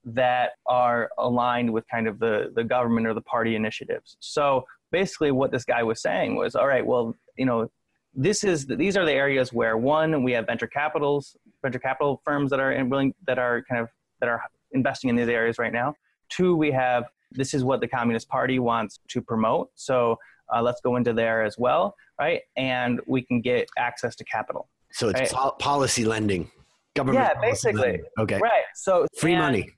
that 0.05 0.51
are 0.67 1.09
aligned 1.19 1.73
with 1.73 1.85
kind 1.89 2.07
of 2.07 2.19
the, 2.19 2.53
the 2.55 2.65
government 2.65 3.07
or 3.07 3.15
the 3.15 3.23
party 3.23 3.55
initiatives. 3.55 4.17
So 4.21 4.65
basically 4.95 5.33
what 5.33 5.51
this 5.51 5.65
guy 5.65 5.83
was 5.83 6.01
saying 6.01 6.37
was, 6.37 6.55
all 6.55 6.69
right, 6.69 6.87
well, 6.87 7.17
you 7.37 7.45
know, 7.45 7.69
this 8.15 8.45
is 8.45 8.65
these 8.67 8.97
are 8.97 9.05
the 9.05 9.13
areas 9.13 9.53
where 9.53 9.77
one 9.77 10.23
we 10.23 10.31
have 10.33 10.47
venture 10.47 10.69
capitals, 10.69 11.37
venture 11.63 11.81
capital 11.81 12.23
firms 12.25 12.49
that 12.51 12.61
are 12.61 12.73
willing 12.85 13.13
that 13.27 13.39
are 13.41 13.65
kind 13.69 13.81
of 13.83 13.89
that 14.21 14.29
are 14.29 14.41
investing 14.71 15.11
in 15.11 15.17
these 15.17 15.29
areas 15.29 15.59
right 15.59 15.73
now. 15.73 15.95
Two, 16.29 16.55
we 16.55 16.71
have 16.71 17.03
this 17.33 17.55
is 17.55 17.65
what 17.65 17.81
the 17.81 17.89
Communist 17.89 18.29
Party 18.29 18.61
wants 18.61 19.01
to 19.09 19.21
promote. 19.21 19.71
So 19.75 20.17
uh, 20.55 20.63
let's 20.63 20.81
go 20.81 20.95
into 20.95 21.13
there 21.13 21.43
as 21.43 21.59
well, 21.59 21.97
right? 22.21 22.43
And 22.57 23.01
we 23.09 23.21
can 23.23 23.41
get 23.41 23.69
access 23.77 24.15
to 24.17 24.25
capital. 24.25 24.69
So 24.93 25.09
it's 25.09 25.19
right? 25.19 25.31
po- 25.31 25.57
policy 25.59 26.05
lending, 26.05 26.49
government. 26.95 27.27
Yeah, 27.35 27.41
basically. 27.41 27.81
Lending. 27.81 28.05
Okay. 28.21 28.39
Right. 28.39 28.67
So 28.77 29.09
free 29.19 29.33
and, 29.33 29.43
money. 29.43 29.73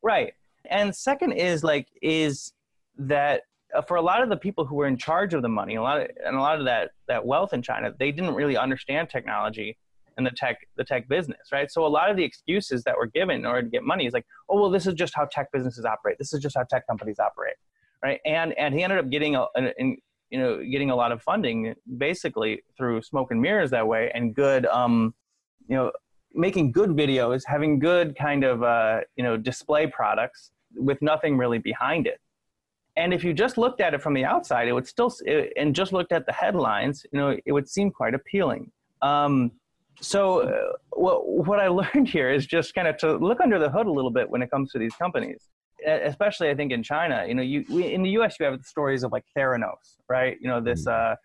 Right. 0.00 0.32
And 0.66 0.94
second 0.94 1.32
is 1.32 1.64
like 1.64 1.88
is 2.00 2.52
that 2.98 3.42
for 3.86 3.96
a 3.96 4.02
lot 4.02 4.22
of 4.22 4.28
the 4.28 4.36
people 4.36 4.64
who 4.64 4.76
were 4.76 4.86
in 4.86 4.96
charge 4.96 5.34
of 5.34 5.42
the 5.42 5.48
money, 5.48 5.76
a 5.76 5.82
lot 5.82 6.00
of, 6.00 6.08
and 6.24 6.36
a 6.36 6.40
lot 6.40 6.58
of 6.58 6.64
that 6.66 6.90
that 7.08 7.24
wealth 7.24 7.52
in 7.52 7.62
China, 7.62 7.92
they 7.98 8.12
didn't 8.12 8.34
really 8.34 8.56
understand 8.56 9.08
technology 9.08 9.76
and 10.16 10.26
the 10.26 10.30
tech 10.30 10.58
the 10.76 10.84
tech 10.84 11.08
business, 11.08 11.52
right? 11.52 11.70
So 11.70 11.86
a 11.86 11.88
lot 11.88 12.10
of 12.10 12.16
the 12.16 12.24
excuses 12.24 12.82
that 12.84 12.96
were 12.96 13.06
given 13.06 13.36
in 13.36 13.46
order 13.46 13.62
to 13.62 13.68
get 13.68 13.82
money 13.82 14.06
is 14.06 14.12
like, 14.12 14.26
oh 14.48 14.60
well, 14.60 14.70
this 14.70 14.86
is 14.86 14.94
just 14.94 15.14
how 15.14 15.26
tech 15.26 15.52
businesses 15.52 15.84
operate. 15.84 16.18
This 16.18 16.32
is 16.32 16.40
just 16.40 16.56
how 16.56 16.64
tech 16.64 16.86
companies 16.86 17.18
operate, 17.18 17.54
right? 18.02 18.20
And 18.24 18.52
and 18.54 18.74
he 18.74 18.82
ended 18.82 18.98
up 18.98 19.08
getting 19.10 19.36
a, 19.36 19.46
an, 19.54 19.72
an 19.78 19.96
you 20.30 20.38
know 20.38 20.62
getting 20.64 20.90
a 20.90 20.96
lot 20.96 21.12
of 21.12 21.22
funding 21.22 21.74
basically 21.98 22.62
through 22.76 23.02
smoke 23.02 23.30
and 23.30 23.40
mirrors 23.40 23.70
that 23.70 23.86
way 23.86 24.10
and 24.14 24.34
good 24.34 24.64
um 24.66 25.12
you 25.68 25.76
know 25.76 25.90
making 26.34 26.70
good 26.70 26.90
videos 26.90 27.42
having 27.46 27.78
good 27.78 28.16
kind 28.16 28.44
of 28.44 28.62
uh 28.62 29.00
you 29.16 29.24
know 29.24 29.36
display 29.36 29.86
products 29.86 30.52
with 30.76 31.02
nothing 31.02 31.36
really 31.36 31.58
behind 31.58 32.06
it 32.06 32.20
and 32.96 33.14
if 33.14 33.22
you 33.24 33.32
just 33.32 33.56
looked 33.58 33.80
at 33.80 33.94
it 33.94 34.02
from 34.02 34.14
the 34.14 34.24
outside 34.24 34.68
it 34.68 34.72
would 34.72 34.86
still 34.86 35.12
it, 35.24 35.52
and 35.56 35.74
just 35.74 35.92
looked 35.92 36.12
at 36.12 36.26
the 36.26 36.32
headlines 36.32 37.04
you 37.12 37.18
know 37.18 37.36
it 37.44 37.52
would 37.52 37.68
seem 37.68 37.90
quite 37.90 38.14
appealing 38.14 38.70
um 39.02 39.50
so 40.00 40.40
uh, 40.40 40.72
what, 40.90 41.26
what 41.28 41.60
i 41.60 41.68
learned 41.80 42.08
here 42.08 42.30
is 42.30 42.46
just 42.46 42.74
kind 42.74 42.88
of 42.88 42.96
to 42.96 43.16
look 43.16 43.40
under 43.40 43.58
the 43.58 43.70
hood 43.70 43.86
a 43.86 43.92
little 43.92 44.10
bit 44.10 44.28
when 44.28 44.42
it 44.42 44.50
comes 44.50 44.70
to 44.72 44.78
these 44.78 44.94
companies 44.94 45.48
especially 45.86 46.50
I 46.50 46.54
think 46.54 46.72
in 46.72 46.82
China, 46.82 47.24
you 47.26 47.34
know, 47.34 47.42
you 47.42 47.64
we, 47.68 47.92
in 47.92 48.02
the 48.02 48.10
U.S. 48.10 48.36
you 48.38 48.46
have 48.46 48.58
the 48.58 48.64
stories 48.64 49.02
of 49.02 49.12
like 49.12 49.24
Theranos, 49.36 49.96
right? 50.08 50.36
You 50.40 50.48
know, 50.48 50.60
this 50.60 50.86
mm. 50.86 51.12
uh, 51.12 51.16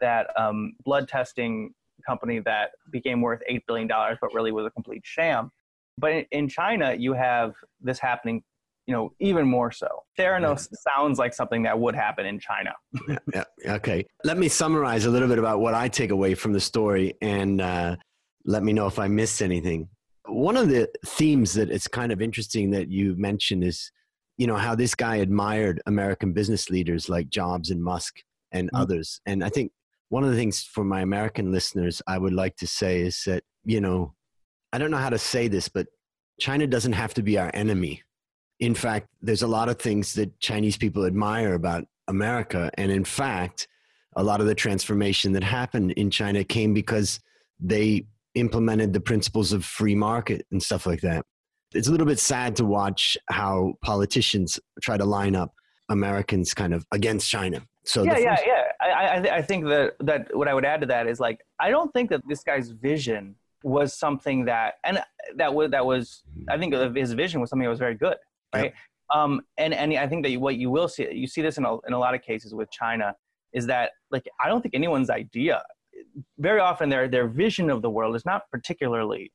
that 0.00 0.28
um, 0.38 0.72
blood 0.84 1.08
testing 1.08 1.72
company 2.06 2.40
that 2.40 2.72
became 2.90 3.20
worth 3.20 3.40
eight 3.48 3.64
billion 3.66 3.88
dollars, 3.88 4.18
but 4.20 4.32
really 4.34 4.52
was 4.52 4.66
a 4.66 4.70
complete 4.70 5.02
sham. 5.04 5.50
But 5.98 6.12
in, 6.12 6.26
in, 6.32 6.48
China, 6.48 6.94
you 6.94 7.12
have 7.12 7.54
this 7.80 7.98
happening, 7.98 8.42
you 8.86 8.94
know, 8.94 9.12
even 9.18 9.46
more 9.46 9.72
so. 9.72 9.88
Theranos 10.18 10.68
sounds 10.74 11.18
like 11.18 11.32
something 11.32 11.62
that 11.62 11.78
would 11.78 11.94
happen 11.94 12.26
in 12.26 12.38
China. 12.38 12.72
yeah, 13.32 13.44
yeah, 13.64 13.74
Okay, 13.74 14.06
let 14.24 14.38
me 14.38 14.48
summarize 14.48 15.06
a 15.06 15.10
little 15.10 15.28
bit 15.28 15.38
about 15.38 15.60
what 15.60 15.74
I 15.74 15.88
take 15.88 16.10
away 16.10 16.34
from 16.34 16.52
the 16.52 16.60
story, 16.60 17.14
and 17.22 17.60
uh, 17.60 17.96
let 18.44 18.62
me 18.62 18.72
know 18.72 18.86
if 18.86 18.98
I 18.98 19.08
missed 19.08 19.42
anything. 19.42 19.88
One 20.26 20.56
of 20.56 20.68
the 20.68 20.88
themes 21.06 21.54
that 21.54 21.70
it's 21.70 21.88
kind 21.88 22.12
of 22.12 22.20
interesting 22.20 22.70
that 22.70 22.90
you 22.90 23.14
mentioned 23.16 23.64
is 23.64 23.90
you 24.36 24.46
know 24.46 24.56
how 24.56 24.74
this 24.74 24.94
guy 24.94 25.16
admired 25.16 25.80
American 25.86 26.32
business 26.32 26.70
leaders 26.70 27.08
like 27.08 27.28
Jobs 27.28 27.70
and 27.70 27.82
Musk 27.82 28.16
and 28.52 28.68
mm-hmm. 28.68 28.82
others. 28.82 29.20
And 29.26 29.44
I 29.44 29.48
think 29.48 29.72
one 30.08 30.24
of 30.24 30.30
the 30.30 30.36
things 30.36 30.62
for 30.62 30.84
my 30.84 31.00
American 31.00 31.52
listeners 31.52 32.02
I 32.06 32.18
would 32.18 32.32
like 32.32 32.56
to 32.56 32.66
say 32.66 33.00
is 33.00 33.22
that 33.26 33.44
you 33.64 33.80
know 33.80 34.14
I 34.72 34.78
don't 34.78 34.90
know 34.90 34.96
how 34.96 35.10
to 35.10 35.18
say 35.18 35.48
this, 35.48 35.68
but 35.68 35.86
China 36.40 36.66
doesn't 36.66 36.94
have 36.94 37.14
to 37.14 37.22
be 37.22 37.38
our 37.38 37.50
enemy. 37.54 38.02
In 38.64 38.74
fact, 38.74 39.08
there's 39.20 39.42
a 39.42 39.46
lot 39.46 39.68
of 39.68 39.78
things 39.78 40.14
that 40.14 40.38
Chinese 40.40 40.76
people 40.76 41.04
admire 41.04 41.54
about 41.54 41.84
America, 42.08 42.70
and 42.74 42.90
in 42.90 43.04
fact, 43.04 43.68
a 44.16 44.22
lot 44.22 44.40
of 44.40 44.46
the 44.46 44.54
transformation 44.54 45.32
that 45.32 45.42
happened 45.42 45.92
in 45.92 46.10
China 46.10 46.44
came 46.44 46.72
because 46.72 47.20
they 47.60 48.06
implemented 48.34 48.92
the 48.92 49.00
principles 49.00 49.52
of 49.52 49.64
free 49.64 49.94
market 49.94 50.46
and 50.50 50.62
stuff 50.62 50.86
like 50.86 51.00
that 51.00 51.24
it's 51.74 51.88
a 51.88 51.90
little 51.90 52.06
bit 52.06 52.18
sad 52.18 52.56
to 52.56 52.64
watch 52.64 53.16
how 53.28 53.74
politicians 53.82 54.60
try 54.80 54.96
to 54.96 55.04
line 55.04 55.34
up 55.34 55.54
Americans 55.88 56.54
kind 56.54 56.72
of 56.72 56.86
against 56.92 57.28
China. 57.28 57.62
So 57.84 58.04
yeah, 58.04 58.18
yeah, 58.18 58.36
yeah. 58.46 58.62
I, 58.80 58.86
I, 58.86 59.36
I 59.36 59.42
think 59.42 59.66
that 59.66 59.94
that 60.00 60.34
what 60.34 60.48
I 60.48 60.54
would 60.54 60.64
add 60.64 60.80
to 60.80 60.86
that 60.86 61.06
is 61.06 61.20
like 61.20 61.40
I 61.60 61.70
don't 61.70 61.92
think 61.92 62.08
that 62.10 62.22
this 62.26 62.42
guy's 62.42 62.70
vision 62.70 63.34
was 63.62 63.94
something 63.94 64.44
that 64.46 64.74
and 64.84 65.02
that 65.36 65.52
was 65.52 65.70
that 65.72 65.84
was 65.84 66.22
I 66.48 66.56
think 66.56 66.74
his 66.96 67.12
vision 67.12 67.40
was 67.40 67.50
something 67.50 67.64
that 67.64 67.70
was 67.70 67.78
very 67.78 67.94
good, 67.94 68.16
right? 68.54 68.64
Yep. 68.64 68.74
Um, 69.14 69.42
and 69.58 69.74
and 69.74 69.94
I 69.94 70.08
think 70.08 70.24
that 70.24 70.34
what 70.40 70.56
you 70.56 70.70
will 70.70 70.88
see 70.88 71.12
you 71.12 71.26
see 71.26 71.42
this 71.42 71.58
in 71.58 71.64
a, 71.64 71.76
in 71.86 71.92
a 71.92 71.98
lot 71.98 72.14
of 72.14 72.22
cases 72.22 72.54
with 72.54 72.70
China 72.70 73.14
is 73.52 73.66
that 73.66 73.90
like 74.10 74.26
I 74.42 74.48
don't 74.48 74.62
think 74.62 74.74
anyone's 74.74 75.10
idea 75.10 75.62
very 76.38 76.60
often 76.60 76.88
their 76.88 77.08
their 77.08 77.26
vision 77.26 77.70
of 77.70 77.82
the 77.82 77.90
world 77.90 78.16
is 78.16 78.24
not 78.24 78.50
particularly 78.50 79.32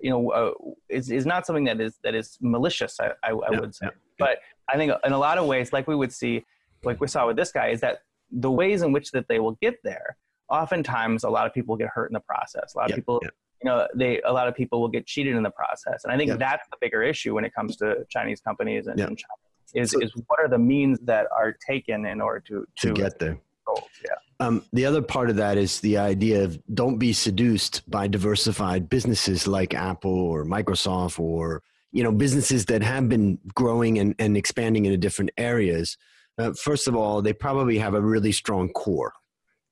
you 0.00 0.10
know 0.10 0.30
uh, 0.30 0.52
is, 0.88 1.10
is 1.10 1.26
not 1.26 1.46
something 1.46 1.64
that 1.64 1.80
is 1.80 1.98
that 2.04 2.14
is 2.14 2.38
malicious 2.40 2.98
i, 3.00 3.08
I, 3.22 3.30
I 3.30 3.60
would 3.60 3.74
say 3.74 3.88
but 4.18 4.38
i 4.68 4.76
think 4.76 4.92
in 5.04 5.12
a 5.12 5.18
lot 5.18 5.38
of 5.38 5.46
ways 5.46 5.72
like 5.72 5.86
we 5.86 5.94
would 5.94 6.12
see 6.12 6.44
like 6.84 7.00
we 7.00 7.06
saw 7.06 7.26
with 7.26 7.36
this 7.36 7.52
guy 7.52 7.68
is 7.68 7.80
that 7.80 7.98
the 8.30 8.50
ways 8.50 8.82
in 8.82 8.92
which 8.92 9.10
that 9.12 9.28
they 9.28 9.38
will 9.38 9.58
get 9.60 9.76
there 9.84 10.16
oftentimes 10.48 11.24
a 11.24 11.30
lot 11.30 11.46
of 11.46 11.54
people 11.54 11.76
get 11.76 11.88
hurt 11.88 12.10
in 12.10 12.14
the 12.14 12.20
process 12.20 12.74
a 12.74 12.78
lot 12.78 12.90
of 12.90 12.96
people 12.96 13.20
you 13.62 13.70
know 13.70 13.86
they 13.94 14.20
a 14.22 14.32
lot 14.32 14.48
of 14.48 14.54
people 14.54 14.80
will 14.80 14.88
get 14.88 15.06
cheated 15.06 15.36
in 15.36 15.42
the 15.42 15.50
process. 15.50 16.04
And 16.04 16.12
i 16.12 16.16
think 16.16 16.38
that's 16.38 16.68
the 16.70 16.76
bigger 16.80 17.02
issue 17.02 17.34
when 17.34 17.44
it 17.44 17.54
comes 17.54 17.76
to 17.76 18.04
chinese 18.08 18.40
companies 18.40 18.86
and, 18.86 18.98
and 18.98 19.18
China, 19.18 19.34
is, 19.74 19.92
so, 19.92 20.00
is 20.00 20.12
what 20.26 20.40
are 20.40 20.48
the 20.48 20.58
means 20.58 20.98
that 21.02 21.26
are 21.36 21.52
taken 21.52 22.06
in 22.06 22.20
order 22.20 22.40
to 22.40 22.66
to, 22.76 22.88
to 22.88 22.92
get 22.92 23.18
there. 23.18 23.38
goals 23.66 23.88
yeah. 24.04 24.14
Um, 24.42 24.64
the 24.72 24.86
other 24.86 25.02
part 25.02 25.30
of 25.30 25.36
that 25.36 25.56
is 25.56 25.78
the 25.80 25.98
idea 25.98 26.42
of 26.42 26.58
don't 26.74 26.98
be 26.98 27.12
seduced 27.12 27.88
by 27.88 28.08
diversified 28.08 28.88
businesses 28.88 29.46
like 29.46 29.72
Apple 29.72 30.18
or 30.18 30.44
Microsoft 30.44 31.20
or 31.20 31.62
you 31.92 32.02
know 32.02 32.10
businesses 32.10 32.64
that 32.66 32.82
have 32.82 33.08
been 33.08 33.38
growing 33.54 34.00
and, 34.00 34.16
and 34.18 34.36
expanding 34.36 34.86
into 34.86 34.98
different 34.98 35.30
areas. 35.36 35.96
Uh, 36.38 36.52
first 36.54 36.88
of 36.88 36.96
all, 36.96 37.22
they 37.22 37.32
probably 37.32 37.78
have 37.78 37.94
a 37.94 38.00
really 38.00 38.32
strong 38.32 38.68
core, 38.70 39.12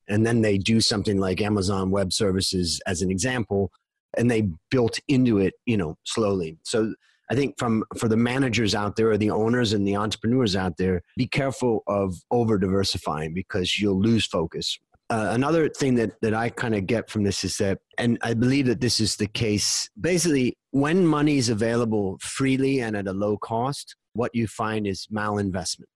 and 0.06 0.24
then 0.24 0.40
they 0.40 0.56
do 0.56 0.80
something 0.80 1.18
like 1.18 1.40
Amazon 1.40 1.90
Web 1.90 2.12
Services 2.12 2.80
as 2.86 3.02
an 3.02 3.10
example, 3.10 3.72
and 4.16 4.30
they 4.30 4.48
built 4.70 4.98
into 5.08 5.38
it, 5.38 5.54
you 5.66 5.76
know, 5.76 5.96
slowly. 6.04 6.58
So 6.64 6.94
I 7.30 7.34
think 7.34 7.58
from 7.58 7.84
for 7.96 8.08
the 8.08 8.16
managers 8.16 8.74
out 8.74 8.96
there 8.96 9.10
or 9.10 9.16
the 9.16 9.30
owners 9.30 9.72
and 9.72 9.86
the 9.86 9.96
entrepreneurs 9.96 10.56
out 10.56 10.76
there, 10.78 11.02
be 11.16 11.26
careful 11.26 11.82
of 11.86 12.16
over 12.30 12.58
diversifying 12.58 13.34
because 13.34 13.78
you'll 13.78 14.00
lose 14.00 14.26
focus. 14.26 14.78
Uh, 15.10 15.30
another 15.32 15.68
thing 15.68 15.96
that, 15.96 16.12
that 16.22 16.34
I 16.34 16.50
kind 16.50 16.74
of 16.74 16.86
get 16.86 17.10
from 17.10 17.24
this 17.24 17.42
is 17.42 17.58
that, 17.58 17.78
and 17.98 18.16
I 18.22 18.34
believe 18.34 18.66
that 18.66 18.80
this 18.80 19.00
is 19.00 19.16
the 19.16 19.26
case, 19.26 19.90
basically, 20.00 20.56
when 20.70 21.04
money 21.04 21.36
is 21.36 21.48
available 21.48 22.16
freely 22.20 22.80
and 22.80 22.96
at 22.96 23.08
a 23.08 23.12
low 23.12 23.36
cost, 23.36 23.96
what 24.12 24.32
you 24.34 24.46
find 24.46 24.86
is 24.86 25.08
malinvestment. 25.12 25.86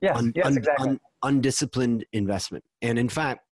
Yes, 0.00 0.16
un, 0.16 0.32
yes, 0.34 0.46
un, 0.46 0.56
exactly. 0.56 0.88
Un, 0.88 1.00
undisciplined 1.22 2.06
investment. 2.12 2.64
And 2.80 2.98
in 2.98 3.08
fact, 3.10 3.45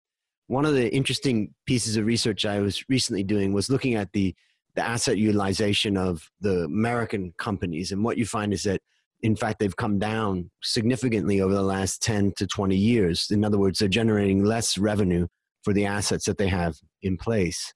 one 0.46 0.64
of 0.64 0.74
the 0.74 0.94
interesting 0.94 1.54
pieces 1.66 1.96
of 1.96 2.06
research 2.06 2.44
I 2.44 2.60
was 2.60 2.84
recently 2.88 3.22
doing 3.22 3.52
was 3.52 3.70
looking 3.70 3.94
at 3.94 4.12
the 4.12 4.34
the 4.74 4.84
asset 4.84 5.18
utilization 5.18 5.96
of 5.96 6.28
the 6.40 6.64
American 6.64 7.32
companies. 7.38 7.92
And 7.92 8.04
what 8.04 8.18
you 8.18 8.26
find 8.26 8.52
is 8.52 8.64
that, 8.64 8.80
in 9.22 9.36
fact, 9.36 9.58
they've 9.60 9.76
come 9.76 9.98
down 9.98 10.50
significantly 10.62 11.40
over 11.40 11.54
the 11.54 11.62
last 11.62 12.02
10 12.02 12.32
to 12.38 12.46
20 12.46 12.76
years. 12.76 13.30
In 13.30 13.44
other 13.44 13.58
words, 13.58 13.78
they're 13.78 13.88
generating 13.88 14.44
less 14.44 14.76
revenue 14.76 15.28
for 15.62 15.72
the 15.72 15.86
assets 15.86 16.26
that 16.26 16.38
they 16.38 16.48
have 16.48 16.76
in 17.02 17.16
place. 17.16 17.72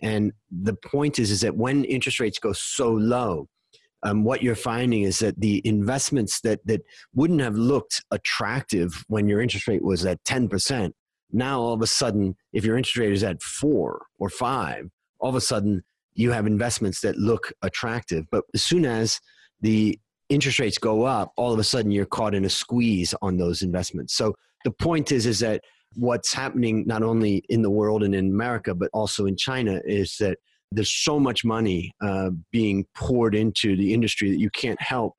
And 0.00 0.32
the 0.50 0.74
point 0.74 1.18
is, 1.18 1.30
is 1.30 1.40
that 1.42 1.56
when 1.56 1.84
interest 1.84 2.20
rates 2.20 2.38
go 2.38 2.52
so 2.52 2.90
low, 2.90 3.46
um, 4.02 4.22
what 4.24 4.42
you're 4.42 4.54
finding 4.54 5.02
is 5.02 5.20
that 5.20 5.40
the 5.40 5.62
investments 5.64 6.40
that, 6.42 6.60
that 6.66 6.82
wouldn't 7.14 7.40
have 7.40 7.56
looked 7.56 8.04
attractive 8.10 9.04
when 9.08 9.28
your 9.28 9.40
interest 9.40 9.66
rate 9.66 9.82
was 9.82 10.04
at 10.04 10.22
10%, 10.24 10.90
now 11.34 11.60
all 11.60 11.74
of 11.74 11.82
a 11.82 11.86
sudden, 11.86 12.36
if 12.52 12.64
your 12.64 12.76
interest 12.76 12.96
rate 12.96 13.12
is 13.12 13.24
at 13.24 13.42
four 13.42 14.06
or 14.18 14.30
five, 14.30 14.88
all 15.18 15.28
of 15.28 15.34
a 15.34 15.40
sudden 15.40 15.82
you 16.14 16.30
have 16.30 16.46
investments 16.46 17.00
that 17.00 17.16
look 17.16 17.52
attractive. 17.62 18.24
But 18.30 18.44
as 18.54 18.62
soon 18.62 18.86
as 18.86 19.20
the 19.60 19.98
interest 20.28 20.60
rates 20.60 20.78
go 20.78 21.02
up, 21.02 21.32
all 21.36 21.52
of 21.52 21.58
a 21.58 21.64
sudden 21.64 21.90
you're 21.90 22.06
caught 22.06 22.34
in 22.34 22.44
a 22.44 22.50
squeeze 22.50 23.14
on 23.20 23.36
those 23.36 23.62
investments. 23.62 24.14
So 24.14 24.34
the 24.64 24.70
point 24.70 25.10
is, 25.10 25.26
is 25.26 25.40
that 25.40 25.60
what's 25.96 26.32
happening 26.32 26.84
not 26.86 27.02
only 27.02 27.42
in 27.48 27.62
the 27.62 27.70
world 27.70 28.04
and 28.04 28.14
in 28.14 28.28
America, 28.28 28.74
but 28.74 28.90
also 28.92 29.26
in 29.26 29.36
China 29.36 29.80
is 29.84 30.16
that 30.20 30.38
there's 30.70 30.92
so 30.92 31.20
much 31.20 31.44
money 31.44 31.92
uh, 32.00 32.30
being 32.52 32.86
poured 32.94 33.34
into 33.34 33.76
the 33.76 33.92
industry 33.92 34.30
that 34.30 34.38
you 34.38 34.50
can't 34.50 34.80
help 34.80 35.14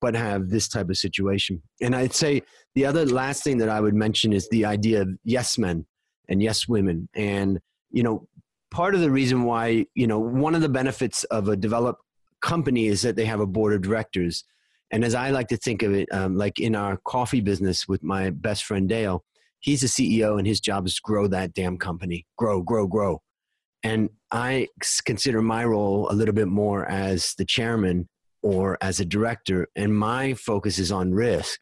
but 0.00 0.14
have 0.14 0.48
this 0.48 0.68
type 0.68 0.88
of 0.90 0.96
situation. 0.96 1.62
And 1.80 1.94
I'd 1.94 2.14
say 2.14 2.42
the 2.74 2.86
other 2.86 3.06
last 3.06 3.44
thing 3.44 3.58
that 3.58 3.68
I 3.68 3.80
would 3.80 3.94
mention 3.94 4.32
is 4.32 4.48
the 4.48 4.64
idea 4.64 5.02
of 5.02 5.08
yes 5.24 5.58
men 5.58 5.86
and 6.28 6.42
yes 6.42 6.68
women. 6.68 7.08
And, 7.14 7.60
you 7.90 8.02
know, 8.02 8.28
part 8.70 8.94
of 8.94 9.00
the 9.00 9.10
reason 9.10 9.44
why 9.44 9.84
you 9.94 10.06
know 10.06 10.20
one 10.20 10.54
of 10.54 10.60
the 10.60 10.68
benefits 10.68 11.24
of 11.24 11.48
a 11.48 11.56
developed 11.56 12.00
company 12.40 12.86
is 12.86 13.02
that 13.02 13.16
they 13.16 13.24
have 13.24 13.40
a 13.40 13.46
board 13.46 13.72
of 13.72 13.82
directors 13.82 14.44
and 14.92 15.04
as 15.04 15.12
i 15.12 15.30
like 15.30 15.48
to 15.48 15.56
think 15.56 15.82
of 15.82 15.92
it 15.92 16.08
um, 16.12 16.36
like 16.36 16.60
in 16.60 16.76
our 16.76 16.96
coffee 17.04 17.40
business 17.40 17.88
with 17.88 18.04
my 18.04 18.30
best 18.30 18.62
friend 18.62 18.88
dale 18.88 19.24
he's 19.60 19.82
a 19.82 19.86
CEO 19.86 20.38
and 20.38 20.46
his 20.46 20.60
job 20.60 20.86
is 20.86 20.96
to 20.96 21.02
grow 21.02 21.26
that 21.28 21.54
damn 21.54 21.78
company, 21.78 22.26
grow, 22.36 22.62
grow, 22.62 22.86
grow. 22.86 23.22
And 23.82 24.10
I 24.30 24.68
consider 25.04 25.40
my 25.40 25.64
role 25.64 26.08
a 26.10 26.14
little 26.14 26.34
bit 26.34 26.48
more 26.48 26.86
as 26.86 27.34
the 27.38 27.44
chairman 27.44 28.08
or 28.42 28.78
as 28.80 29.00
a 29.00 29.04
director, 29.04 29.68
and 29.76 29.94
my 29.94 30.34
focus 30.34 30.78
is 30.78 30.92
on 30.92 31.12
risk 31.12 31.60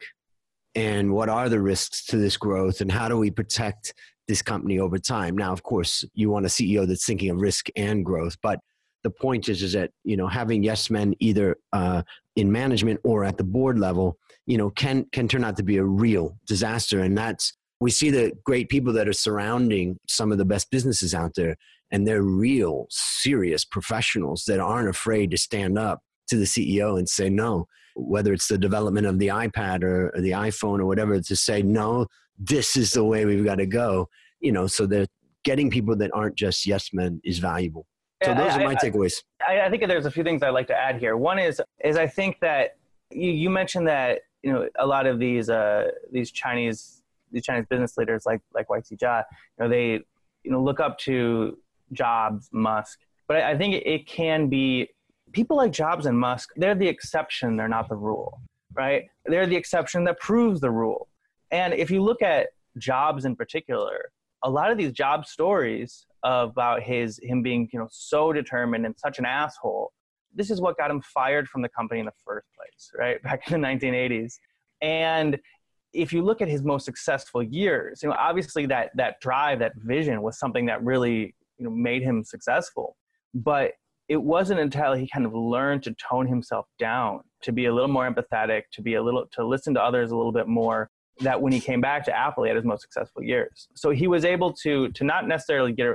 and 0.75 1.11
what 1.11 1.29
are 1.29 1.49
the 1.49 1.59
risks 1.59 2.05
to 2.05 2.17
this 2.17 2.37
growth 2.37 2.81
and 2.81 2.91
how 2.91 3.09
do 3.09 3.17
we 3.17 3.31
protect 3.31 3.93
this 4.27 4.41
company 4.41 4.79
over 4.79 4.97
time. 4.97 5.35
Now, 5.35 5.51
of 5.51 5.63
course, 5.63 6.05
you 6.13 6.29
want 6.29 6.45
a 6.45 6.49
CEO 6.49 6.87
that's 6.87 7.05
thinking 7.05 7.31
of 7.31 7.41
risk 7.41 7.67
and 7.75 8.05
growth, 8.05 8.37
but 8.41 8.59
the 9.03 9.09
point 9.09 9.47
is 9.49 9.63
is 9.63 9.73
that 9.73 9.91
you 10.03 10.17
know 10.17 10.27
having 10.27 10.61
yes 10.61 10.89
men 10.89 11.13
either 11.19 11.57
uh, 11.73 12.03
in 12.35 12.51
management 12.51 12.99
or 13.03 13.23
at 13.23 13.37
the 13.37 13.43
board 13.43 13.79
level, 13.79 14.17
you 14.45 14.57
know, 14.57 14.69
can 14.69 15.05
can 15.11 15.27
turn 15.27 15.43
out 15.43 15.57
to 15.57 15.63
be 15.63 15.77
a 15.77 15.83
real 15.83 16.37
disaster, 16.45 16.99
and 16.99 17.17
that's 17.17 17.53
we 17.79 17.91
see 17.91 18.09
the 18.09 18.33
great 18.43 18.69
people 18.69 18.91
that 18.93 19.07
are 19.07 19.13
surrounding 19.13 19.97
some 20.07 20.31
of 20.31 20.37
the 20.37 20.45
best 20.45 20.69
businesses 20.69 21.13
out 21.13 21.31
there 21.35 21.55
and 21.91 22.07
they're 22.07 22.23
real 22.23 22.87
serious 22.89 23.65
professionals 23.65 24.43
that 24.45 24.59
aren't 24.59 24.89
afraid 24.89 25.31
to 25.31 25.37
stand 25.37 25.77
up 25.77 26.01
to 26.29 26.37
the 26.37 26.45
ceo 26.45 26.97
and 26.97 27.07
say 27.07 27.29
no 27.29 27.65
whether 27.95 28.31
it's 28.31 28.47
the 28.47 28.57
development 28.57 29.05
of 29.05 29.19
the 29.19 29.27
ipad 29.27 29.83
or, 29.83 30.09
or 30.15 30.21
the 30.21 30.31
iphone 30.31 30.79
or 30.79 30.85
whatever 30.85 31.19
to 31.19 31.35
say 31.35 31.61
no 31.61 32.05
this 32.37 32.77
is 32.77 32.91
the 32.91 33.03
way 33.03 33.25
we've 33.25 33.43
got 33.43 33.55
to 33.55 33.65
go 33.65 34.07
you 34.39 34.51
know 34.51 34.67
so 34.67 34.85
that 34.85 35.09
getting 35.43 35.69
people 35.69 35.95
that 35.95 36.11
aren't 36.13 36.35
just 36.35 36.65
yes 36.65 36.89
men 36.93 37.21
is 37.23 37.39
valuable. 37.39 37.85
So 38.23 38.33
those 38.33 38.51
I, 38.51 38.61
are 38.61 38.65
my 38.65 38.71
I, 38.71 38.75
takeaways. 38.75 39.13
I, 39.47 39.61
I 39.61 39.69
think 39.69 39.87
there's 39.87 40.05
a 40.05 40.11
few 40.11 40.23
things 40.23 40.43
i'd 40.43 40.49
like 40.49 40.67
to 40.67 40.75
add 40.75 40.99
here. 40.99 41.15
One 41.15 41.39
is 41.39 41.61
is 41.83 41.97
i 41.97 42.07
think 42.07 42.39
that 42.41 42.77
you, 43.11 43.31
you 43.31 43.49
mentioned 43.49 43.87
that 43.87 44.21
you 44.43 44.51
know 44.51 44.67
a 44.77 44.85
lot 44.85 45.05
of 45.07 45.19
these 45.19 45.49
uh, 45.49 45.89
these 46.11 46.31
chinese 46.31 47.01
these 47.31 47.43
chinese 47.43 47.65
business 47.69 47.97
leaders 47.97 48.25
like 48.25 48.41
like 48.53 48.67
YT 48.69 48.99
Jia, 48.99 49.23
you 49.57 49.63
know 49.63 49.69
they 49.69 50.01
you 50.43 50.51
know 50.51 50.61
look 50.61 50.79
up 50.79 50.97
to 50.99 51.57
Jobs, 51.93 52.49
Musk. 52.51 52.99
But 53.27 53.37
I, 53.37 53.51
I 53.51 53.57
think 53.57 53.75
it 53.85 54.05
can 54.07 54.47
be 54.47 54.89
people 55.31 55.57
like 55.57 55.71
Jobs 55.71 56.05
and 56.05 56.17
Musk, 56.17 56.49
they're 56.55 56.75
the 56.75 56.87
exception, 56.87 57.57
they're 57.57 57.67
not 57.67 57.89
the 57.89 57.95
rule, 57.95 58.41
right? 58.73 59.09
They're 59.25 59.47
the 59.47 59.55
exception 59.55 60.03
that 60.05 60.19
proves 60.19 60.61
the 60.61 60.71
rule. 60.71 61.07
And 61.51 61.73
if 61.73 61.89
you 61.91 62.01
look 62.01 62.21
at 62.21 62.49
Jobs 62.77 63.25
in 63.25 63.35
particular, 63.35 64.11
a 64.43 64.49
lot 64.49 64.71
of 64.71 64.77
these 64.77 64.91
job 64.91 65.25
stories 65.25 66.05
about 66.23 66.81
his 66.81 67.19
him 67.23 67.41
being 67.41 67.69
you 67.71 67.79
know 67.79 67.87
so 67.91 68.33
determined 68.33 68.85
and 68.85 68.95
such 68.97 69.19
an 69.19 69.25
asshole 69.25 69.91
this 70.33 70.51
is 70.51 70.59
what 70.61 70.77
got 70.77 70.91
him 70.91 71.01
fired 71.01 71.47
from 71.47 71.61
the 71.61 71.69
company 71.69 71.99
in 71.99 72.05
the 72.05 72.11
first 72.25 72.47
place 72.55 72.91
right 72.97 73.21
back 73.23 73.49
in 73.49 73.61
the 73.61 73.67
1980s 73.67 74.35
and 74.81 75.37
if 75.93 76.13
you 76.13 76.21
look 76.21 76.41
at 76.41 76.47
his 76.47 76.61
most 76.61 76.85
successful 76.85 77.41
years 77.41 78.01
you 78.03 78.09
know 78.09 78.15
obviously 78.19 78.65
that 78.65 78.91
that 78.95 79.19
drive 79.21 79.59
that 79.59 79.73
vision 79.77 80.21
was 80.21 80.37
something 80.37 80.65
that 80.65 80.83
really 80.83 81.33
you 81.57 81.65
know 81.65 81.69
made 81.69 82.01
him 82.01 82.23
successful 82.23 82.97
but 83.33 83.71
it 84.09 84.21
wasn't 84.21 84.59
until 84.59 84.93
he 84.93 85.07
kind 85.07 85.25
of 85.25 85.33
learned 85.35 85.83
to 85.83 85.93
tone 85.93 86.27
himself 86.27 86.65
down 86.79 87.21
to 87.43 87.51
be 87.51 87.67
a 87.67 87.73
little 87.73 87.87
more 87.87 88.11
empathetic 88.11 88.63
to 88.73 88.81
be 88.81 88.95
a 88.95 89.03
little 89.03 89.25
to 89.31 89.45
listen 89.45 89.73
to 89.75 89.81
others 89.81 90.11
a 90.11 90.17
little 90.17 90.31
bit 90.31 90.47
more 90.47 90.89
that 91.19 91.39
when 91.39 91.53
he 91.53 91.59
came 91.59 91.79
back 91.79 92.03
to 92.03 92.17
apple 92.17 92.43
he 92.43 92.49
had 92.49 92.55
his 92.55 92.65
most 92.65 92.81
successful 92.81 93.21
years 93.23 93.69
so 93.75 93.91
he 93.91 94.07
was 94.07 94.25
able 94.25 94.51
to 94.51 94.89
to 94.89 95.03
not 95.03 95.27
necessarily 95.27 95.71
get 95.71 95.87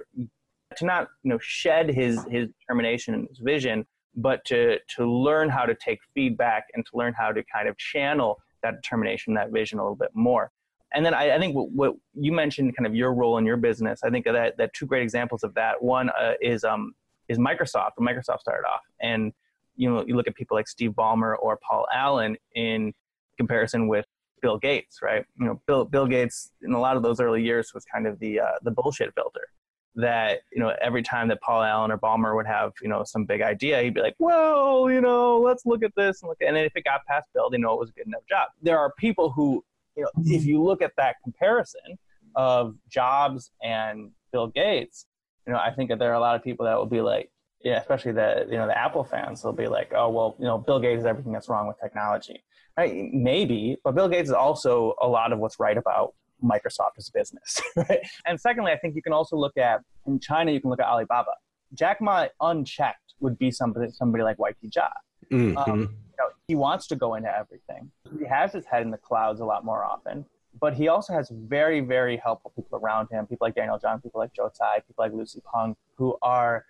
to 0.76 0.84
not 0.84 1.08
you 1.22 1.30
know 1.30 1.38
shed 1.40 1.88
his 1.88 2.24
his 2.30 2.48
determination 2.60 3.14
and 3.14 3.28
his 3.28 3.38
vision 3.38 3.84
but 4.16 4.44
to 4.44 4.78
to 4.88 5.04
learn 5.04 5.48
how 5.48 5.64
to 5.66 5.74
take 5.74 5.98
feedback 6.14 6.64
and 6.74 6.86
to 6.86 6.96
learn 6.96 7.12
how 7.12 7.32
to 7.32 7.42
kind 7.52 7.68
of 7.68 7.76
channel 7.76 8.38
that 8.62 8.76
determination 8.76 9.34
that 9.34 9.50
vision 9.50 9.78
a 9.78 9.82
little 9.82 9.96
bit 9.96 10.10
more 10.14 10.50
and 10.96 11.04
then 11.04 11.12
I, 11.12 11.34
I 11.34 11.40
think 11.40 11.56
what, 11.56 11.72
what, 11.72 11.94
you 12.14 12.30
mentioned, 12.30 12.76
kind 12.76 12.86
of 12.86 12.94
your 12.94 13.12
role 13.14 13.36
in 13.38 13.44
your 13.44 13.56
business. 13.56 14.04
I 14.04 14.10
think 14.10 14.24
that 14.26 14.56
that 14.56 14.72
two 14.74 14.86
great 14.86 15.02
examples 15.02 15.42
of 15.42 15.52
that. 15.54 15.82
One 15.82 16.08
uh, 16.10 16.34
is 16.40 16.62
um, 16.62 16.94
is 17.28 17.38
Microsoft. 17.38 17.92
Microsoft 18.00 18.40
started 18.40 18.66
off, 18.66 18.80
and 19.00 19.32
you 19.76 19.90
know 19.90 20.04
you 20.06 20.16
look 20.16 20.28
at 20.28 20.34
people 20.34 20.56
like 20.56 20.68
Steve 20.68 20.92
Ballmer 20.92 21.36
or 21.40 21.58
Paul 21.66 21.86
Allen 21.92 22.36
in 22.54 22.92
comparison 23.36 23.88
with 23.88 24.06
Bill 24.42 24.58
Gates, 24.58 24.98
right? 25.02 25.24
You 25.38 25.46
know, 25.46 25.62
Bill 25.66 25.84
Bill 25.84 26.06
Gates 26.06 26.52
in 26.62 26.72
a 26.72 26.80
lot 26.80 26.96
of 26.96 27.02
those 27.02 27.20
early 27.20 27.42
years 27.42 27.72
was 27.74 27.84
kind 27.84 28.06
of 28.06 28.18
the 28.18 28.40
uh, 28.40 28.52
the 28.62 28.70
bullshit 28.70 29.12
filter. 29.14 29.40
That 29.96 30.40
you 30.52 30.60
know, 30.60 30.74
every 30.82 31.02
time 31.02 31.28
that 31.28 31.40
Paul 31.40 31.62
Allen 31.62 31.92
or 31.92 31.98
Ballmer 31.98 32.34
would 32.34 32.46
have 32.46 32.72
you 32.82 32.88
know 32.88 33.04
some 33.04 33.24
big 33.24 33.40
idea, 33.40 33.80
he'd 33.82 33.94
be 33.94 34.00
like, 34.00 34.16
"Well, 34.18 34.90
you 34.90 35.00
know, 35.00 35.38
let's 35.38 35.64
look 35.64 35.82
at 35.82 35.92
this 35.96 36.22
and 36.22 36.28
look." 36.28 36.38
At, 36.42 36.48
and 36.48 36.58
if 36.58 36.72
it 36.76 36.84
got 36.84 37.06
past 37.06 37.28
Bill, 37.32 37.48
they 37.48 37.58
know 37.58 37.72
it 37.74 37.80
was 37.80 37.90
a 37.90 37.92
good 37.92 38.06
enough 38.06 38.26
job. 38.28 38.48
There 38.60 38.78
are 38.78 38.92
people 38.98 39.30
who 39.30 39.64
you 39.96 40.02
know, 40.02 40.10
if 40.26 40.44
you 40.44 40.62
look 40.62 40.82
at 40.82 40.92
that 40.96 41.16
comparison 41.22 41.98
of 42.34 42.74
Jobs 42.88 43.50
and 43.62 44.10
Bill 44.32 44.48
Gates, 44.48 45.06
you 45.46 45.52
know, 45.52 45.58
I 45.58 45.72
think 45.72 45.90
that 45.90 45.98
there 45.98 46.10
are 46.10 46.14
a 46.14 46.20
lot 46.20 46.36
of 46.36 46.42
people 46.42 46.66
that 46.66 46.76
will 46.76 46.86
be 46.86 47.00
like, 47.00 47.30
yeah, 47.62 47.80
especially 47.80 48.12
the 48.12 48.46
you 48.50 48.56
know 48.56 48.66
the 48.66 48.76
Apple 48.76 49.04
fans, 49.04 49.42
they'll 49.42 49.52
be 49.52 49.68
like, 49.68 49.92
oh 49.94 50.10
well, 50.10 50.36
you 50.38 50.44
know, 50.44 50.58
Bill 50.58 50.80
Gates 50.80 51.00
is 51.00 51.06
everything 51.06 51.32
that's 51.32 51.48
wrong 51.48 51.66
with 51.66 51.78
technology. 51.80 52.44
Right? 52.76 53.08
Maybe, 53.12 53.76
but 53.84 53.94
Bill 53.94 54.08
Gates 54.08 54.28
is 54.28 54.34
also 54.34 54.94
a 55.00 55.06
lot 55.06 55.32
of 55.32 55.38
what's 55.38 55.60
right 55.60 55.76
about 55.76 56.14
Microsoft 56.42 56.98
as 56.98 57.08
a 57.08 57.18
business. 57.18 57.60
Right? 57.76 58.00
And 58.26 58.40
secondly, 58.40 58.72
I 58.72 58.76
think 58.76 58.96
you 58.96 59.02
can 59.02 59.12
also 59.12 59.36
look 59.36 59.56
at 59.56 59.80
in 60.06 60.20
China, 60.20 60.52
you 60.52 60.60
can 60.60 60.70
look 60.70 60.80
at 60.80 60.86
Alibaba. 60.86 61.32
Jack 61.72 62.00
Ma 62.00 62.26
unchecked 62.40 63.14
would 63.20 63.38
be 63.38 63.50
somebody 63.50 63.90
somebody 63.92 64.24
like 64.24 64.36
YT 64.38 64.70
Jia. 64.70 64.90
Mm-hmm. 65.32 65.56
Um, 65.56 65.96
know, 66.18 66.28
he 66.46 66.54
wants 66.54 66.86
to 66.88 66.96
go 66.96 67.14
into 67.14 67.34
everything. 67.36 67.90
He 68.18 68.24
has 68.26 68.52
his 68.52 68.64
head 68.66 68.82
in 68.82 68.90
the 68.90 68.98
clouds 68.98 69.40
a 69.40 69.44
lot 69.44 69.64
more 69.64 69.84
often, 69.84 70.24
but 70.64 70.72
he 70.72 70.88
also 70.88 71.12
has 71.12 71.30
very, 71.30 71.80
very 71.80 72.16
helpful 72.16 72.50
people 72.56 72.78
around 72.78 73.06
him. 73.10 73.26
People 73.26 73.46
like 73.46 73.54
Daniel 73.54 73.78
Zhang, 73.78 74.02
people 74.02 74.18
like 74.18 74.32
Joe 74.32 74.48
Tsai, 74.48 74.76
people 74.76 75.04
like 75.04 75.12
Lucy 75.12 75.42
Peng, 75.52 75.76
who 75.98 76.16
are 76.22 76.64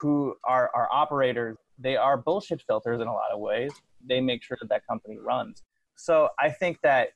who 0.00 0.36
are, 0.42 0.70
are 0.74 0.88
operators. 0.90 1.58
They 1.78 1.98
are 1.98 2.16
bullshit 2.16 2.62
filters 2.66 2.98
in 2.98 3.06
a 3.06 3.12
lot 3.12 3.30
of 3.30 3.38
ways. 3.38 3.72
They 4.02 4.22
make 4.22 4.42
sure 4.42 4.56
that 4.58 4.70
that 4.70 4.86
company 4.86 5.18
runs. 5.18 5.62
So 5.96 6.30
I 6.38 6.48
think 6.48 6.78
that 6.82 7.08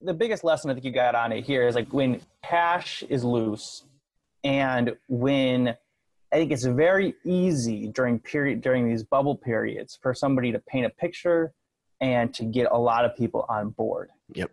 the 0.00 0.14
biggest 0.14 0.44
lesson 0.44 0.70
I 0.70 0.72
think 0.72 0.86
you 0.86 0.92
got 0.92 1.14
on 1.14 1.30
it 1.30 1.44
here 1.44 1.68
is 1.68 1.74
like 1.74 1.92
when 1.92 2.22
cash 2.42 3.04
is 3.10 3.22
loose 3.22 3.84
and 4.44 4.96
when 5.08 5.76
I 6.32 6.36
think 6.36 6.52
it's 6.52 6.64
very 6.64 7.16
easy 7.22 7.88
during 7.88 8.18
period 8.18 8.62
during 8.62 8.88
these 8.88 9.02
bubble 9.02 9.36
periods 9.36 9.98
for 10.00 10.14
somebody 10.14 10.52
to 10.52 10.58
paint 10.58 10.86
a 10.86 10.90
picture 11.04 11.52
and 12.00 12.32
to 12.32 12.46
get 12.46 12.66
a 12.72 12.78
lot 12.78 13.04
of 13.04 13.14
people 13.14 13.44
on 13.50 13.68
board. 13.68 14.08
Yep. 14.32 14.50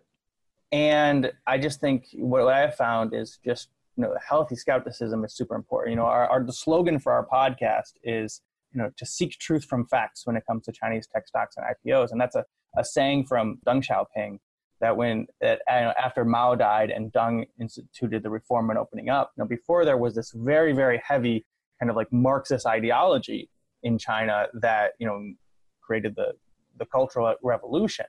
And 0.74 1.30
I 1.46 1.56
just 1.56 1.80
think 1.80 2.08
what, 2.14 2.48
I 2.48 2.58
have 2.58 2.74
found 2.74 3.14
is 3.14 3.38
just 3.44 3.68
you 3.96 4.02
know 4.02 4.16
healthy 4.28 4.56
skepticism 4.56 5.24
is 5.24 5.32
super 5.32 5.54
important. 5.54 5.90
You 5.92 5.96
know, 5.98 6.06
our, 6.06 6.26
our 6.26 6.42
the 6.42 6.52
slogan 6.52 6.98
for 6.98 7.12
our 7.12 7.24
podcast 7.24 7.92
is 8.02 8.40
you 8.72 8.82
know 8.82 8.90
to 8.96 9.06
seek 9.06 9.38
truth 9.38 9.64
from 9.66 9.86
facts 9.86 10.26
when 10.26 10.36
it 10.36 10.42
comes 10.48 10.64
to 10.64 10.72
Chinese 10.72 11.06
tech 11.06 11.28
stocks 11.28 11.56
and 11.56 11.64
IPOs, 11.64 12.10
and 12.10 12.20
that's 12.20 12.34
a, 12.34 12.44
a 12.76 12.84
saying 12.84 13.26
from 13.26 13.58
Deng 13.64 13.86
Xiaoping 13.86 14.40
that 14.80 14.96
when 14.96 15.28
that 15.40 15.60
you 15.68 15.74
know, 15.74 15.92
after 15.96 16.24
Mao 16.24 16.56
died 16.56 16.90
and 16.90 17.12
Deng 17.12 17.46
instituted 17.60 18.24
the 18.24 18.30
reform 18.30 18.68
and 18.70 18.76
opening 18.76 19.08
up, 19.08 19.30
you 19.36 19.44
know, 19.44 19.48
before 19.48 19.84
there 19.84 19.96
was 19.96 20.16
this 20.16 20.32
very 20.32 20.72
very 20.72 21.00
heavy 21.06 21.46
kind 21.78 21.88
of 21.88 21.94
like 21.94 22.12
Marxist 22.12 22.66
ideology 22.66 23.48
in 23.84 23.96
China 23.96 24.48
that 24.54 24.94
you 24.98 25.06
know 25.06 25.34
created 25.80 26.16
the 26.16 26.32
the 26.80 26.86
cultural 26.86 27.32
revolution. 27.44 28.06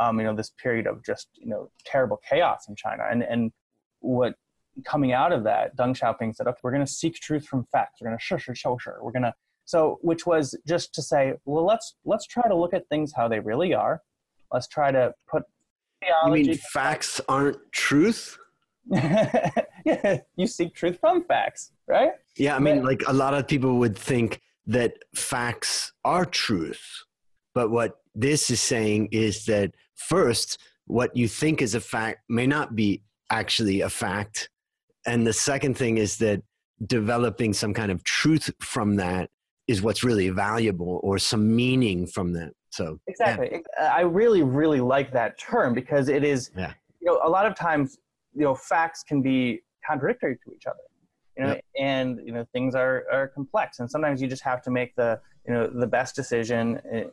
Um, 0.00 0.18
you 0.18 0.24
know, 0.24 0.34
this 0.34 0.52
period 0.62 0.86
of 0.86 1.04
just 1.04 1.28
you 1.34 1.48
know 1.48 1.70
terrible 1.84 2.20
chaos 2.28 2.66
in 2.68 2.76
China, 2.76 3.04
and 3.10 3.22
and 3.22 3.52
what 4.00 4.34
coming 4.84 5.12
out 5.12 5.32
of 5.32 5.44
that, 5.44 5.76
Deng 5.76 5.98
Xiaoping 5.98 6.34
said, 6.34 6.46
"Okay, 6.46 6.58
we're 6.62 6.70
going 6.70 6.84
to 6.84 6.90
seek 6.90 7.14
truth 7.14 7.46
from 7.46 7.66
facts. 7.72 8.00
We're 8.00 8.08
going 8.08 8.18
to 8.18 8.24
shush 8.24 8.48
sure. 8.54 8.98
We're 9.02 9.12
going 9.12 9.22
to." 9.22 9.34
So, 9.64 9.98
which 10.00 10.24
was 10.24 10.56
just 10.66 10.94
to 10.94 11.02
say, 11.02 11.34
well, 11.44 11.66
let's 11.66 11.96
let's 12.04 12.26
try 12.26 12.48
to 12.48 12.56
look 12.56 12.72
at 12.72 12.88
things 12.88 13.12
how 13.14 13.28
they 13.28 13.40
really 13.40 13.74
are. 13.74 14.00
Let's 14.52 14.66
try 14.66 14.90
to 14.90 15.12
put 15.30 15.42
theology. 16.02 16.42
You 16.42 16.48
mean 16.48 16.58
facts 16.72 17.20
aren't 17.28 17.58
truth? 17.72 18.38
yeah, 18.90 20.20
you 20.36 20.46
seek 20.46 20.74
truth 20.74 20.98
from 20.98 21.24
facts, 21.24 21.72
right? 21.86 22.12
Yeah, 22.36 22.56
I 22.56 22.60
mean, 22.60 22.82
like 22.82 23.02
a 23.06 23.12
lot 23.12 23.34
of 23.34 23.46
people 23.46 23.78
would 23.78 23.98
think 23.98 24.40
that 24.66 24.94
facts 25.14 25.92
are 26.04 26.24
truth. 26.24 27.04
But 27.54 27.70
what 27.70 27.98
this 28.14 28.50
is 28.50 28.60
saying 28.60 29.08
is 29.12 29.44
that 29.46 29.74
first, 29.98 30.58
what 30.86 31.14
you 31.16 31.28
think 31.28 31.60
is 31.62 31.74
a 31.74 31.80
fact 31.80 32.20
may 32.28 32.46
not 32.46 32.74
be 32.74 33.02
actually 33.30 33.82
a 33.82 33.90
fact. 33.90 34.50
And 35.06 35.26
the 35.26 35.32
second 35.32 35.76
thing 35.76 35.98
is 35.98 36.16
that 36.18 36.42
developing 36.86 37.52
some 37.52 37.74
kind 37.74 37.90
of 37.90 38.04
truth 38.04 38.50
from 38.60 38.96
that 38.96 39.30
is 39.66 39.82
what's 39.82 40.02
really 40.02 40.30
valuable 40.30 41.00
or 41.02 41.18
some 41.18 41.54
meaning 41.54 42.06
from 42.06 42.32
that. 42.32 42.52
So, 42.70 42.98
exactly. 43.06 43.48
Yeah. 43.52 43.92
I 43.92 44.00
really, 44.00 44.42
really 44.42 44.80
like 44.80 45.12
that 45.12 45.38
term 45.38 45.74
because 45.74 46.08
it 46.08 46.24
is, 46.24 46.50
yeah. 46.56 46.72
you 47.00 47.06
know, 47.06 47.20
a 47.22 47.28
lot 47.28 47.46
of 47.46 47.54
times, 47.54 47.98
you 48.34 48.44
know, 48.44 48.54
facts 48.54 49.02
can 49.02 49.20
be 49.20 49.60
contradictory 49.86 50.36
to 50.44 50.54
each 50.54 50.66
other 50.66 50.78
you 51.38 51.44
know, 51.44 51.50
yep. 51.52 51.64
and 51.78 52.20
you 52.24 52.32
know 52.32 52.44
things 52.52 52.74
are 52.74 53.04
are 53.12 53.28
complex, 53.28 53.78
and 53.78 53.88
sometimes 53.88 54.20
you 54.20 54.26
just 54.26 54.42
have 54.42 54.60
to 54.62 54.70
make 54.70 54.94
the 54.96 55.20
you 55.46 55.54
know 55.54 55.68
the 55.68 55.86
best 55.86 56.16
decision 56.16 56.80
eh, 56.92 57.04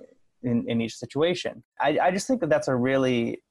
in, 0.45 0.69
in 0.69 0.81
each 0.81 0.95
situation. 0.95 1.63
I, 1.79 1.97
I 2.01 2.11
just 2.11 2.27
think 2.27 2.39
that 2.41 2.49
that's 2.49 2.67
a 2.67 2.75
really 2.75 3.41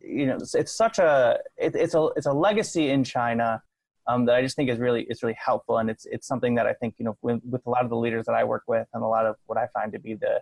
you 0.00 0.26
know, 0.26 0.36
it's, 0.36 0.54
it's 0.54 0.72
such 0.72 0.98
a 0.98 1.38
it, 1.56 1.74
it's 1.74 1.94
a 1.94 2.08
it's 2.16 2.26
a 2.26 2.32
legacy 2.32 2.90
in 2.90 3.04
China 3.04 3.62
um, 4.06 4.24
that 4.26 4.36
I 4.36 4.42
just 4.42 4.56
think 4.56 4.70
is 4.70 4.78
really 4.78 5.02
is 5.10 5.22
really 5.22 5.36
helpful, 5.42 5.78
and 5.78 5.90
it's 5.90 6.06
it's 6.06 6.26
something 6.26 6.54
that 6.56 6.66
I 6.66 6.74
think 6.74 6.94
you 6.98 7.04
know 7.04 7.16
with, 7.22 7.40
with 7.48 7.66
a 7.66 7.70
lot 7.70 7.84
of 7.84 7.90
the 7.90 7.96
leaders 7.96 8.26
that 8.26 8.34
I 8.34 8.44
work 8.44 8.62
with, 8.68 8.86
and 8.94 9.02
a 9.02 9.06
lot 9.06 9.26
of 9.26 9.36
what 9.46 9.58
I 9.58 9.66
find 9.74 9.92
to 9.92 9.98
be 9.98 10.14
the 10.14 10.40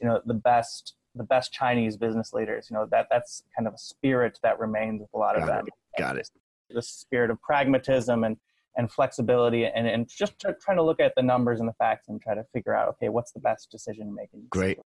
you 0.00 0.08
know 0.08 0.20
the 0.24 0.34
best 0.34 0.94
the 1.14 1.24
best 1.24 1.52
Chinese 1.52 1.96
business 1.96 2.32
leaders. 2.32 2.68
You 2.70 2.76
know 2.76 2.86
that 2.90 3.08
that's 3.10 3.42
kind 3.56 3.66
of 3.66 3.74
a 3.74 3.78
spirit 3.78 4.38
that 4.42 4.58
remains 4.58 5.00
with 5.00 5.10
a 5.14 5.18
lot 5.18 5.34
Got 5.34 5.42
of 5.42 5.48
them. 5.48 5.66
It. 5.66 6.00
Got 6.00 6.16
it. 6.16 6.30
The 6.70 6.82
spirit 6.82 7.30
of 7.30 7.40
pragmatism 7.42 8.24
and 8.24 8.36
and 8.76 8.90
flexibility 8.90 9.66
and, 9.66 9.88
and 9.88 10.08
just 10.08 10.38
trying 10.38 10.76
to 10.76 10.82
look 10.82 11.00
at 11.00 11.12
the 11.16 11.22
numbers 11.22 11.58
and 11.58 11.68
the 11.68 11.72
facts 11.72 12.08
and 12.08 12.22
try 12.22 12.36
to 12.36 12.44
figure 12.52 12.72
out 12.72 12.88
okay 12.88 13.08
what's 13.08 13.32
the 13.32 13.40
best 13.40 13.68
decision 13.68 14.14
making 14.14 14.44
great 14.48 14.78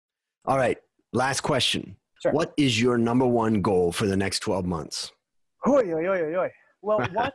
all 0.47 0.57
right 0.57 0.77
last 1.13 1.41
question 1.41 1.95
sure. 2.21 2.31
what 2.31 2.53
is 2.57 2.79
your 2.81 2.97
number 2.97 3.25
one 3.25 3.61
goal 3.61 3.91
for 3.91 4.05
the 4.05 4.17
next 4.17 4.39
12 4.39 4.65
months 4.65 5.11
oy, 5.67 5.93
oy, 5.93 6.07
oy, 6.07 6.35
oy. 6.35 6.51
well 6.81 6.99
what 7.13 7.33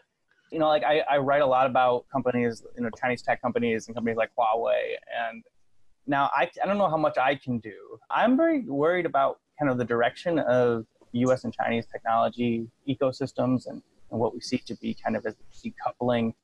you 0.52 0.58
know 0.58 0.68
like 0.68 0.84
I, 0.84 1.00
I 1.10 1.18
write 1.18 1.42
a 1.42 1.46
lot 1.46 1.66
about 1.66 2.06
companies 2.12 2.64
you 2.76 2.82
know 2.82 2.90
chinese 3.00 3.22
tech 3.22 3.40
companies 3.40 3.86
and 3.86 3.94
companies 3.94 4.16
like 4.16 4.30
huawei 4.38 4.94
and 5.30 5.42
now 6.06 6.30
I, 6.34 6.50
I 6.62 6.66
don't 6.66 6.78
know 6.78 6.88
how 6.88 6.96
much 6.96 7.18
i 7.18 7.34
can 7.34 7.58
do 7.58 7.98
i'm 8.10 8.36
very 8.36 8.62
worried 8.62 9.06
about 9.06 9.40
kind 9.58 9.70
of 9.70 9.78
the 9.78 9.84
direction 9.84 10.38
of 10.38 10.86
us 11.14 11.44
and 11.44 11.52
chinese 11.52 11.86
technology 11.86 12.68
ecosystems 12.88 13.66
and 13.66 13.82
and 14.10 14.20
what 14.20 14.34
we 14.34 14.40
seek 14.40 14.64
to 14.66 14.74
be 14.76 14.94
kind 14.94 15.16
of 15.16 15.24
as 15.26 15.34
decoupling. 15.64 16.34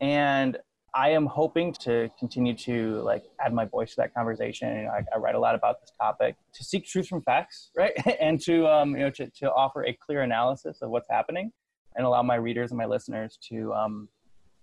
And 0.00 0.58
I 0.94 1.10
am 1.10 1.26
hoping 1.26 1.72
to 1.80 2.10
continue 2.18 2.54
to 2.58 3.00
like 3.02 3.24
add 3.40 3.54
my 3.54 3.64
voice 3.64 3.90
to 3.90 3.96
that 3.98 4.14
conversation. 4.14 4.76
You 4.76 4.82
know, 4.84 4.90
I, 4.90 5.04
I, 5.14 5.18
write 5.18 5.34
a 5.34 5.38
lot 5.38 5.54
about 5.54 5.80
this 5.80 5.90
topic 5.98 6.36
to 6.52 6.64
seek 6.64 6.86
truth 6.86 7.08
from 7.08 7.22
facts, 7.22 7.70
right? 7.76 7.92
and 8.20 8.40
to 8.42 8.66
um, 8.66 8.90
you 8.90 9.00
know 9.04 9.10
to, 9.10 9.30
to 9.30 9.52
offer 9.52 9.84
a 9.86 9.92
clear 9.94 10.22
analysis 10.22 10.82
of 10.82 10.90
what's 10.90 11.08
happening, 11.10 11.50
and 11.96 12.04
allow 12.04 12.22
my 12.22 12.34
readers 12.34 12.70
and 12.72 12.78
my 12.78 12.86
listeners 12.86 13.38
to 13.48 13.72
um, 13.72 14.08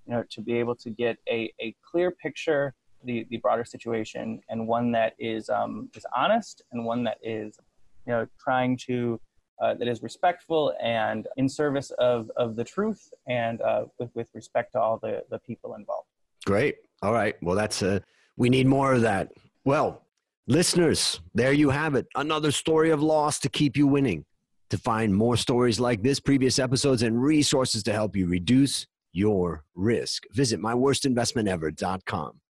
you 0.06 0.14
know 0.14 0.24
to 0.30 0.42
be 0.42 0.54
able 0.54 0.76
to 0.76 0.90
get 0.92 1.18
a, 1.28 1.52
a 1.60 1.76
clear 1.90 2.12
picture 2.12 2.76
the 3.06 3.26
the 3.30 3.38
broader 3.38 3.66
situation 3.66 4.42
and 4.50 4.68
one 4.68 4.92
that 4.92 5.14
is 5.18 5.50
um, 5.50 5.90
is 5.96 6.06
honest 6.16 6.62
and 6.72 6.86
one 6.86 7.04
that 7.04 7.18
is 7.24 7.58
you 8.06 8.14
know 8.14 8.28
trying 8.40 8.78
to 8.78 9.20
uh, 9.62 9.74
that 9.74 9.88
is 9.88 10.02
respectful 10.02 10.74
and 10.82 11.28
in 11.38 11.50
service 11.50 11.92
of, 12.00 12.32
of 12.38 12.56
the 12.56 12.64
truth 12.64 13.12
and 13.28 13.62
uh, 13.62 13.84
with, 14.00 14.10
with 14.16 14.30
respect 14.34 14.72
to 14.72 14.80
all 14.80 14.98
the, 14.98 15.22
the 15.30 15.40
people 15.40 15.76
involved. 15.76 16.08
Great. 16.50 16.78
All 17.04 17.14
right. 17.14 17.36
Well, 17.44 17.56
that's 17.56 17.84
a, 17.84 18.02
we 18.36 18.50
need 18.50 18.66
more 18.66 18.94
of 18.94 19.02
that. 19.02 19.28
Well, 19.66 20.08
listeners, 20.48 21.22
there 21.36 21.54
you 21.54 21.70
have 21.70 21.94
it. 21.94 22.08
Another 22.16 22.52
story 22.52 22.90
of 22.90 23.04
loss 23.04 23.38
to 23.42 23.50
keep 23.50 23.78
you 23.78 23.86
winning. 23.86 24.26
To 24.72 24.78
find 24.80 25.14
more 25.14 25.38
stories 25.38 25.80
like 25.80 26.02
this, 26.02 26.20
previous 26.20 26.58
episodes, 26.58 27.04
and 27.04 27.22
resources 27.22 27.84
to 27.84 27.94
help 27.94 28.16
you 28.16 28.26
reduce 28.26 28.88
your 29.14 29.64
risk, 29.76 30.24
visit 30.32 30.60
myworstinvestmentever.com 30.60 32.42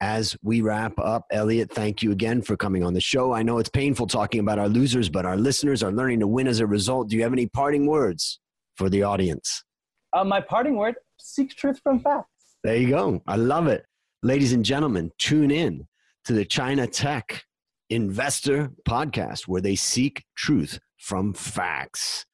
as 0.00 0.36
we 0.42 0.62
wrap 0.62 0.98
up, 0.98 1.26
Elliot, 1.30 1.70
thank 1.70 2.02
you 2.02 2.12
again 2.12 2.40
for 2.40 2.56
coming 2.56 2.82
on 2.82 2.94
the 2.94 3.00
show. 3.00 3.32
I 3.32 3.42
know 3.42 3.58
it's 3.58 3.68
painful 3.68 4.06
talking 4.06 4.40
about 4.40 4.58
our 4.58 4.68
losers, 4.68 5.10
but 5.10 5.26
our 5.26 5.36
listeners 5.36 5.82
are 5.82 5.92
learning 5.92 6.20
to 6.20 6.26
win 6.26 6.46
as 6.46 6.60
a 6.60 6.66
result. 6.66 7.08
Do 7.08 7.16
you 7.16 7.22
have 7.22 7.32
any 7.32 7.46
parting 7.46 7.86
words 7.86 8.40
for 8.76 8.88
the 8.88 9.02
audience? 9.02 9.64
Uh, 10.14 10.24
my 10.24 10.40
parting 10.40 10.76
word 10.76 10.94
seek 11.18 11.54
truth 11.54 11.80
from 11.82 12.00
facts. 12.00 12.33
There 12.64 12.76
you 12.78 12.88
go. 12.88 13.22
I 13.26 13.36
love 13.36 13.66
it. 13.66 13.84
Ladies 14.22 14.54
and 14.54 14.64
gentlemen, 14.64 15.10
tune 15.18 15.50
in 15.50 15.86
to 16.24 16.32
the 16.32 16.46
China 16.46 16.86
Tech 16.86 17.44
Investor 17.90 18.70
Podcast 18.88 19.46
where 19.46 19.60
they 19.60 19.74
seek 19.74 20.24
truth 20.34 20.78
from 20.96 21.34
facts. 21.34 22.24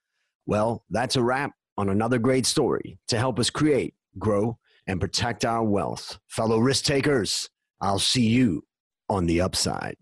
Well, 0.46 0.84
that's 0.88 1.16
a 1.16 1.22
wrap 1.22 1.50
on 1.76 1.88
another 1.88 2.20
great 2.20 2.46
story 2.46 2.96
to 3.08 3.18
help 3.18 3.40
us 3.40 3.50
create, 3.50 3.94
grow, 4.20 4.56
and 4.86 5.00
protect 5.00 5.44
our 5.44 5.64
wealth. 5.64 6.20
Fellow 6.28 6.60
risk 6.60 6.84
takers, 6.84 7.50
I'll 7.80 7.98
see 7.98 8.28
you 8.28 8.62
on 9.08 9.26
the 9.26 9.40
upside. 9.40 9.96